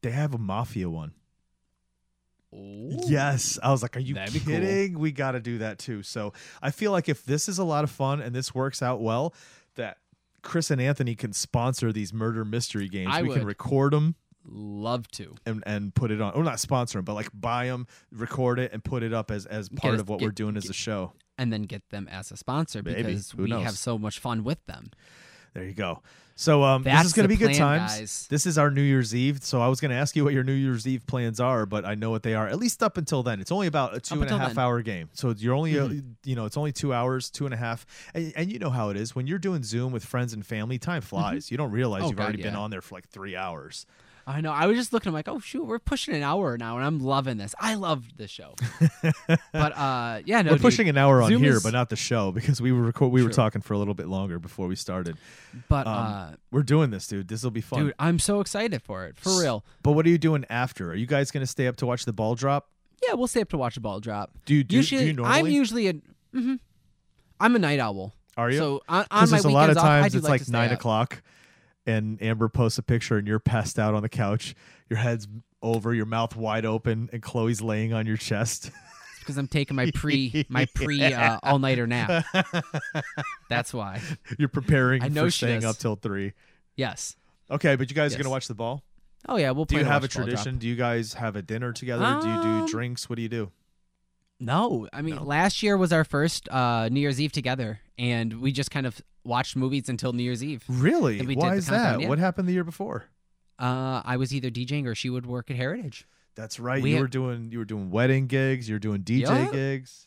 [0.02, 1.12] they have a mafia one.
[2.54, 2.98] Ooh.
[3.06, 4.54] Yes, I was like, "Are you That'd be cool.
[4.54, 4.98] kidding?
[4.98, 6.32] We got to do that too." So
[6.62, 9.34] I feel like if this is a lot of fun and this works out well,
[9.74, 9.98] that
[10.42, 13.10] Chris and Anthony can sponsor these murder mystery games.
[13.12, 14.14] I we can record them
[14.44, 15.34] Love to.
[15.44, 16.32] and, and put it on.
[16.34, 19.44] Or not sponsor them, but like buy them, record it, and put it up as
[19.46, 21.12] as part us- of what get- we're doing as a show.
[21.36, 23.02] and then get them as a sponsor Maybe.
[23.02, 23.64] because we knows?
[23.64, 24.90] have so much fun with them.
[25.54, 26.02] There you go.
[26.40, 27.98] So um, this is going to be good times.
[27.98, 28.26] guys.
[28.30, 29.42] This is our New Year's Eve.
[29.42, 31.84] So I was going to ask you what your New Year's Eve plans are, but
[31.84, 32.46] I know what they are.
[32.46, 34.50] At least up until then, it's only about a two and a half then.
[34.50, 34.58] Mm-hmm.
[34.60, 35.10] hour game.
[35.14, 35.88] So you're only, uh,
[36.24, 37.84] you know, it's only two hours, two and a half,
[38.14, 40.78] and, and you know how it is when you're doing Zoom with friends and family.
[40.78, 41.50] Time flies.
[41.50, 43.84] You don't realize Oh, you've God, already been on there for like three hours.
[44.30, 44.52] I know.
[44.52, 45.08] I was just looking.
[45.08, 47.54] I'm like, oh shoot, we're pushing an hour now, and I'm loving this.
[47.58, 48.54] I love this show.
[49.52, 50.62] but uh, yeah, no, we're dude.
[50.62, 53.10] pushing an hour on Zoom here, is- but not the show because we were record-
[53.10, 55.16] we were talking for a little bit longer before we started.
[55.68, 57.28] But Um, uh, we're doing this, dude.
[57.28, 57.86] This will be fun.
[57.86, 59.18] dude, I'm so excited for it.
[59.18, 59.64] For real.
[59.82, 60.90] But what are you doing after?
[60.90, 62.68] Are you guys going to stay up to watch the ball drop?
[63.08, 64.32] Yeah, we'll stay up to watch the ball drop.
[64.44, 65.38] Do you do, usually, do you normally?
[65.38, 65.94] I'm usually a.
[66.32, 66.54] hmm
[67.40, 68.12] I'm a night owl.
[68.36, 68.58] Are you?
[68.58, 70.68] So on, on my there's a lot of weekends off, times it's like, like nine
[70.70, 70.78] up.
[70.78, 71.22] o'clock,
[71.88, 74.54] and Amber posts a picture, and you're passed out on the couch,
[74.88, 75.26] your head's
[75.62, 78.70] over, your mouth wide open, and Chloe's laying on your chest.
[79.20, 82.24] because I'm taking my pre my pre uh, all nighter nap.
[83.48, 84.00] That's why.
[84.38, 85.70] you're preparing I know for staying does.
[85.70, 86.32] up till three.
[86.76, 87.16] Yes.
[87.50, 88.82] Okay, but you guys are gonna watch the ball.
[89.28, 89.64] Oh yeah, we'll.
[89.64, 90.26] Do you have a drop.
[90.26, 90.58] tradition?
[90.58, 92.04] Do you guys have a dinner together?
[92.20, 93.08] do you Um, do drinks?
[93.08, 93.50] What do you do?
[94.40, 98.52] No, I mean last year was our first uh, New Year's Eve together, and we
[98.52, 100.64] just kind of watched movies until New Year's Eve.
[100.68, 101.20] Really?
[101.36, 102.00] Why is that?
[102.00, 102.08] yeah.
[102.08, 103.04] What happened the year before?
[103.58, 106.06] Uh, I was either DJing or she would work at Heritage.
[106.36, 106.80] That's right.
[106.82, 108.68] We you had- were doing you were doing wedding gigs.
[108.68, 109.50] You were doing DJ Yeah.
[109.50, 110.06] gigs.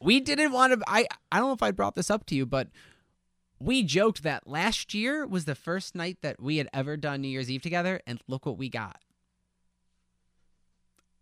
[0.00, 0.80] We didn't want to.
[0.86, 2.68] I I don't know if I brought this up to you, but
[3.58, 7.28] we joked that last year was the first night that we had ever done New
[7.28, 9.00] Year's Eve together, and look what we got.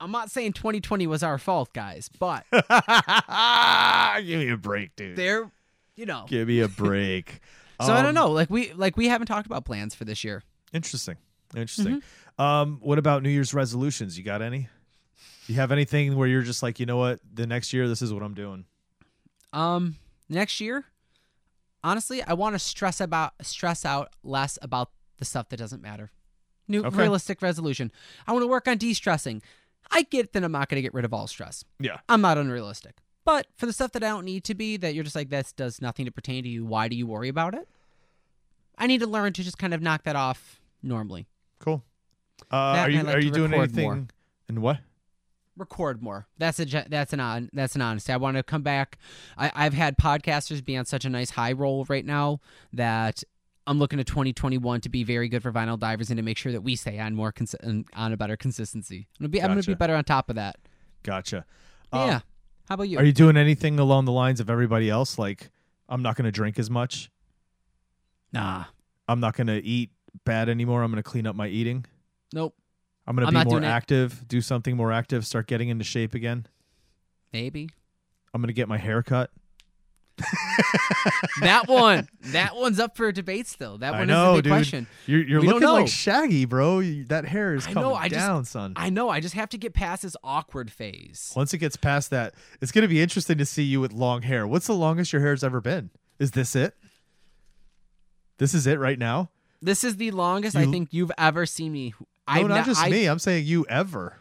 [0.01, 5.15] I'm not saying 2020 was our fault, guys, but Give me a break, dude.
[5.17, 5.51] there,
[5.97, 6.25] you know.
[6.29, 7.41] Give me a break.
[7.83, 8.31] So I Um, don't know.
[8.31, 10.43] Like we like we haven't talked about plans for this year.
[10.71, 11.17] Interesting.
[11.57, 12.03] Interesting.
[12.03, 12.43] Mm-hmm.
[12.43, 14.19] Um, what about New Year's resolutions?
[14.19, 14.69] You got any?
[15.47, 18.13] You have anything where you're just like, you know what, the next year this is
[18.13, 18.67] what I'm doing.
[19.55, 19.97] Um,
[20.29, 20.85] next year,
[21.83, 26.11] honestly, I want to stress about stress out less about the stuff that doesn't matter.
[26.69, 26.97] New Okay.
[26.99, 27.91] realistic resolution.
[28.27, 29.41] I want to work on de-stressing.
[29.91, 31.65] I get that I'm not going to get rid of all stress.
[31.81, 31.99] Yeah.
[32.11, 32.99] I'm not unrealistic.
[33.25, 35.53] But for the stuff that I don't need to be, that you're just like, this
[35.53, 37.69] does nothing to pertain to you, why do you worry about it?
[38.79, 41.27] I need to learn to just kind of knock that off normally.
[41.59, 41.83] Cool.
[42.51, 43.85] Uh, are you like are you doing anything?
[43.85, 44.07] more.
[44.49, 44.79] And what?
[45.61, 46.27] record more.
[46.39, 48.13] That's a that's an on that's an honesty.
[48.13, 48.99] I want to come back.
[49.39, 52.41] I, I've had podcasters be on such a nice high roll right now
[52.73, 53.23] that
[53.67, 56.51] I'm looking to 2021 to be very good for vinyl divers and to make sure
[56.51, 59.07] that we stay on more cons- on a better consistency.
[59.21, 60.57] I'm gonna be I'm gonna be better on top of that.
[61.03, 61.45] Gotcha.
[61.93, 62.21] Um, yeah.
[62.71, 62.99] How about you?
[62.99, 65.19] Are you doing anything along the lines of everybody else?
[65.19, 65.51] Like,
[65.89, 67.11] I'm not going to drink as much.
[68.33, 68.65] nah.
[69.09, 69.91] I'm not going to eat
[70.25, 70.85] bad anymore.
[70.85, 71.85] I'm going to clean up my eating.
[72.33, 72.55] Nope.
[73.09, 73.73] I'm going to I'm be not more doing it.
[73.73, 76.47] active, do something more active, start getting into shape again.
[77.33, 77.69] Maybe.
[78.33, 79.33] I'm going to get my hair cut.
[81.41, 82.09] that one.
[82.27, 83.79] That one's up for debate still.
[83.79, 84.51] That I one know, is a big dude.
[84.53, 84.87] question.
[85.07, 85.89] You're, you're We looking like.
[85.89, 86.81] Shaggy, bro.
[86.81, 88.73] You- That hair is I coming know, I just- down, son.
[88.77, 89.09] I know.
[89.09, 91.33] I just have to get past this awkward phase.
[91.37, 94.23] Once it gets past that, it's going to be interesting to see you with long
[94.23, 94.47] hair.
[94.47, 95.91] What's the longest your hair's ever been?
[96.19, 96.75] Is this it?
[98.39, 99.31] This is it right now?
[99.63, 101.93] This is the longest I think you've ever seen me.
[102.01, 103.07] No, I've not not- just I- me.
[103.07, 104.17] I'm saying you ever.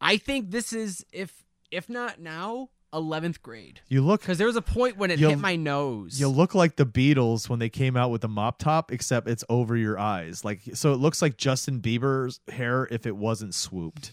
[0.00, 3.80] I think this is if if not now, eleventh grade.
[3.88, 6.18] You look Because there was a point when it hit my nose.
[6.18, 9.44] You look like the Beatles when they came out with the mop top, except it's
[9.48, 10.44] over your eyes.
[10.44, 14.12] Like so, it looks like Justin Bieber's hair if it wasn't swooped.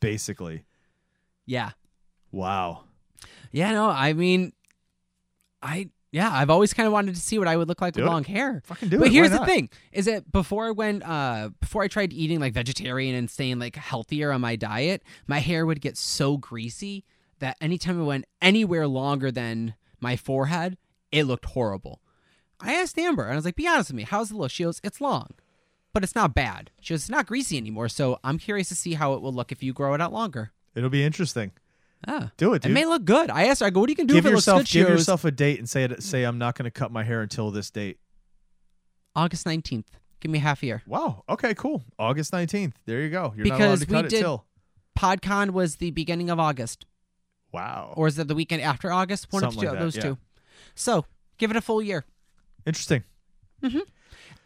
[0.00, 0.64] Basically,
[1.46, 1.70] yeah,
[2.30, 2.82] wow.
[3.52, 3.72] yeah.
[3.72, 4.52] No, I mean,
[5.62, 8.02] I yeah, I've always kind of wanted to see what I would look like Do
[8.02, 8.12] with it.
[8.12, 8.62] long hair.
[8.66, 9.08] Fucking do but it.
[9.08, 12.52] But here's the thing: is that before I went, uh, before I tried eating like
[12.52, 17.04] vegetarian and staying like healthier on my diet, my hair would get so greasy
[17.44, 20.76] that anytime I went anywhere longer than my forehead,
[21.12, 22.00] it looked horrible.
[22.60, 24.64] I asked Amber, and I was like, "Be honest with me, how's the look?" She
[24.64, 25.30] goes, "It's long,
[25.92, 28.94] but it's not bad." She goes, "It's not greasy anymore." So I'm curious to see
[28.94, 30.52] how it will look if you grow it out longer.
[30.74, 31.52] It'll be interesting.
[32.06, 32.70] Ah, Do it, dude.
[32.70, 33.30] it may look good.
[33.30, 34.72] I asked her, I go, "What are you gonna do give if it yourself looks
[34.72, 36.02] good?" Give goes, yourself a date and say it.
[36.02, 37.98] Say I'm not going to cut my hair until this date.
[39.16, 39.90] August nineteenth.
[40.20, 40.82] Give me half a year.
[40.86, 41.22] Wow.
[41.28, 41.52] Okay.
[41.54, 41.84] Cool.
[41.98, 42.72] August 19th.
[42.86, 43.34] There you go.
[43.36, 44.46] You're not allowed Because to we cut it did- till.
[44.98, 46.86] PodCon was the beginning of August.
[47.54, 47.94] Wow.
[47.96, 49.26] or is it the weekend after August?
[49.32, 50.02] One Something of two, like that, those yeah.
[50.02, 50.18] two.
[50.74, 51.06] So
[51.38, 52.04] give it a full year.
[52.66, 53.04] Interesting.
[53.62, 53.78] Mm-hmm.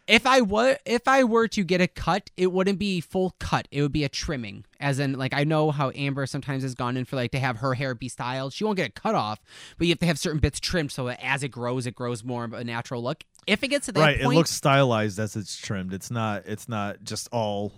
[0.07, 3.67] If I were if I were to get a cut, it wouldn't be full cut.
[3.71, 4.65] It would be a trimming.
[4.79, 7.57] As in, like I know how Amber sometimes has gone in for like to have
[7.57, 8.51] her hair be styled.
[8.53, 9.39] She won't get a cut off,
[9.77, 12.23] but you have to have certain bits trimmed so that as it grows, it grows
[12.23, 13.23] more of a natural look.
[13.45, 14.19] If it gets to that Right.
[14.21, 15.93] point, It looks stylized as it's trimmed.
[15.93, 16.43] It's not.
[16.47, 17.71] It's not just all.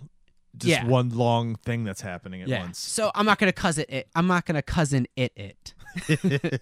[0.56, 0.86] Just Yeah.
[0.86, 2.60] one long thing that's happening at yeah.
[2.60, 2.78] once.
[2.78, 4.08] So I'm not gonna cousin it.
[4.14, 6.60] I'm not gonna cousin it it.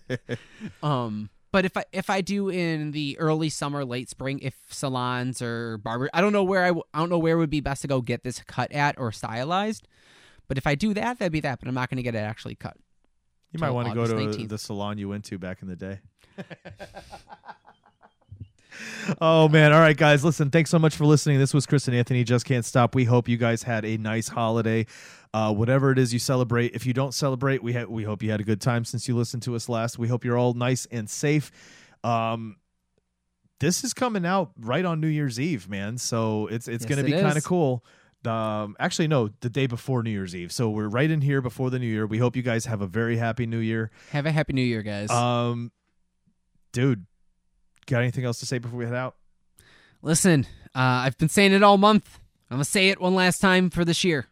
[0.82, 1.30] um.
[1.52, 5.78] But if I if I do in the early summer, late spring, if salons or
[5.78, 7.88] barber, I don't know where I, w- I don't know where would be best to
[7.88, 9.88] go get this cut at or stylized.
[10.46, 11.58] But if I do that, that'd be that.
[11.58, 12.76] But I'm not going to get it actually cut.
[13.50, 14.48] You might want to go to 19th.
[14.48, 15.98] the salon you went to back in the day.
[19.20, 19.72] oh man!
[19.72, 20.50] All right, guys, listen.
[20.50, 21.38] Thanks so much for listening.
[21.38, 22.24] This was Chris and Anthony.
[22.24, 22.94] Just can't stop.
[22.94, 24.86] We hope you guys had a nice holiday.
[25.32, 26.74] Uh, whatever it is you celebrate.
[26.74, 29.16] If you don't celebrate, we ha- we hope you had a good time since you
[29.16, 29.98] listened to us last.
[29.98, 31.52] We hope you're all nice and safe.
[32.02, 32.56] Um,
[33.60, 35.98] this is coming out right on New Year's Eve, man.
[35.98, 37.84] So it's it's Yes, going to be it kind of cool.
[38.24, 40.50] Um, actually, no, the day before New Year's Eve.
[40.52, 42.06] So we're right in here before the New Year.
[42.06, 43.90] We hope you guys have a very happy New Year.
[44.10, 45.10] Have a happy New Year, guys.
[45.10, 45.70] Um,
[46.72, 47.06] dude,
[47.90, 49.16] got anything else to say before we head out?
[50.02, 52.18] Listen, uh, I've been saying it all month.
[52.50, 54.26] I'm gonna say it one last time for this year.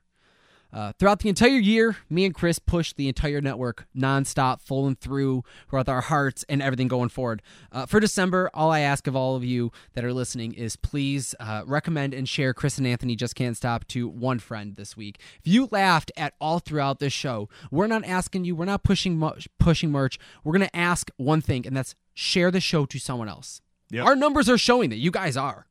[0.70, 5.00] Uh, throughout the entire year, me and Chris pushed the entire network nonstop, full and
[5.00, 5.42] through
[5.72, 7.40] with our hearts and everything going forward.
[7.72, 11.34] Uh, for December, all I ask of all of you that are listening is please
[11.40, 15.18] uh, recommend and share Chris and Anthony Just Can't Stop to one friend this week.
[15.42, 19.16] If you laughed at all throughout this show, we're not asking you, we're not pushing
[19.18, 20.18] mu- pushing merch.
[20.44, 23.60] We're going to ask one thing, and that's share the show to someone else.
[23.90, 24.04] Yep.
[24.04, 25.68] Our numbers are showing that you guys are.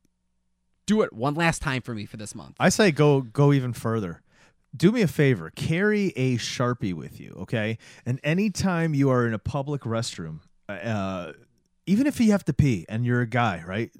[0.85, 2.55] Do it one last time for me for this month.
[2.57, 4.21] I say go go even further.
[4.75, 7.77] Do me a favor, carry a Sharpie with you, okay?
[8.05, 10.39] And anytime you are in a public restroom,
[10.69, 11.33] uh
[11.85, 13.91] even if you have to pee and you're a guy, right?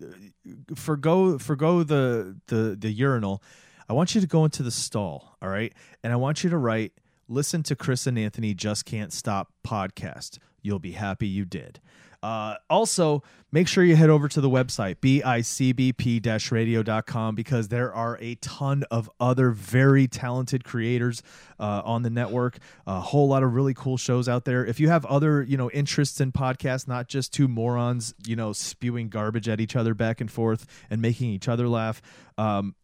[0.74, 3.44] Forgo forgo the the the urinal.
[3.90, 5.74] I want you to go into the stall, all right?
[6.02, 6.94] And I want you to write
[7.28, 10.38] listen to Chris and Anthony just can't stop podcast.
[10.62, 11.82] You'll be happy you did.
[12.24, 18.18] Uh, also, make sure you head over to the website, bicbp radio.com, because there are
[18.20, 21.22] a ton of other very talented creators
[21.60, 22.58] uh, on the network.
[22.86, 24.66] A whole lot of really cool shows out there.
[24.66, 28.54] If you have other, you know, interests in podcasts, not just two morons, you know,
[28.54, 32.02] spewing garbage at each other back and forth and making each other laugh,
[32.38, 32.76] um,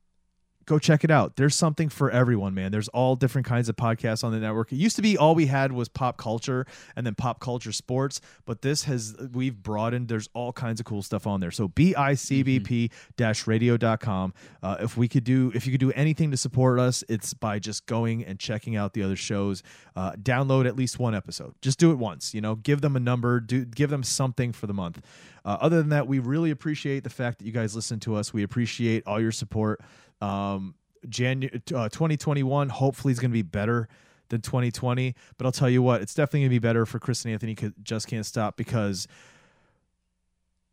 [0.65, 1.35] go check it out.
[1.35, 2.71] There's something for everyone, man.
[2.71, 4.71] There's all different kinds of podcasts on the network.
[4.71, 8.21] It used to be all we had was pop culture and then pop culture sports,
[8.45, 10.07] but this has we've broadened.
[10.07, 11.51] There's all kinds of cool stuff on there.
[11.51, 14.33] So bicbp-radio.com.
[14.61, 17.59] Uh, if we could do if you could do anything to support us, it's by
[17.59, 19.63] just going and checking out the other shows.
[19.95, 21.53] Uh, download at least one episode.
[21.61, 24.67] Just do it once, you know, give them a number, do give them something for
[24.67, 25.01] the month.
[25.45, 28.33] Uh, other than that, we really appreciate the fact that you guys listen to us.
[28.33, 29.81] We appreciate all your support.
[30.21, 30.75] Um,
[31.07, 33.87] January uh, 2021 hopefully is going to be better
[34.29, 35.15] than 2020.
[35.37, 37.55] But I'll tell you what, it's definitely going to be better for Chris and Anthony.
[37.83, 39.07] Just can't stop because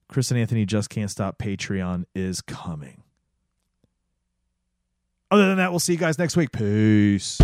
[0.08, 1.38] Chris and Anthony just can't stop.
[1.38, 3.02] Patreon is coming.
[5.30, 6.50] Other than that, we'll see you guys next week.
[6.50, 7.40] Peace.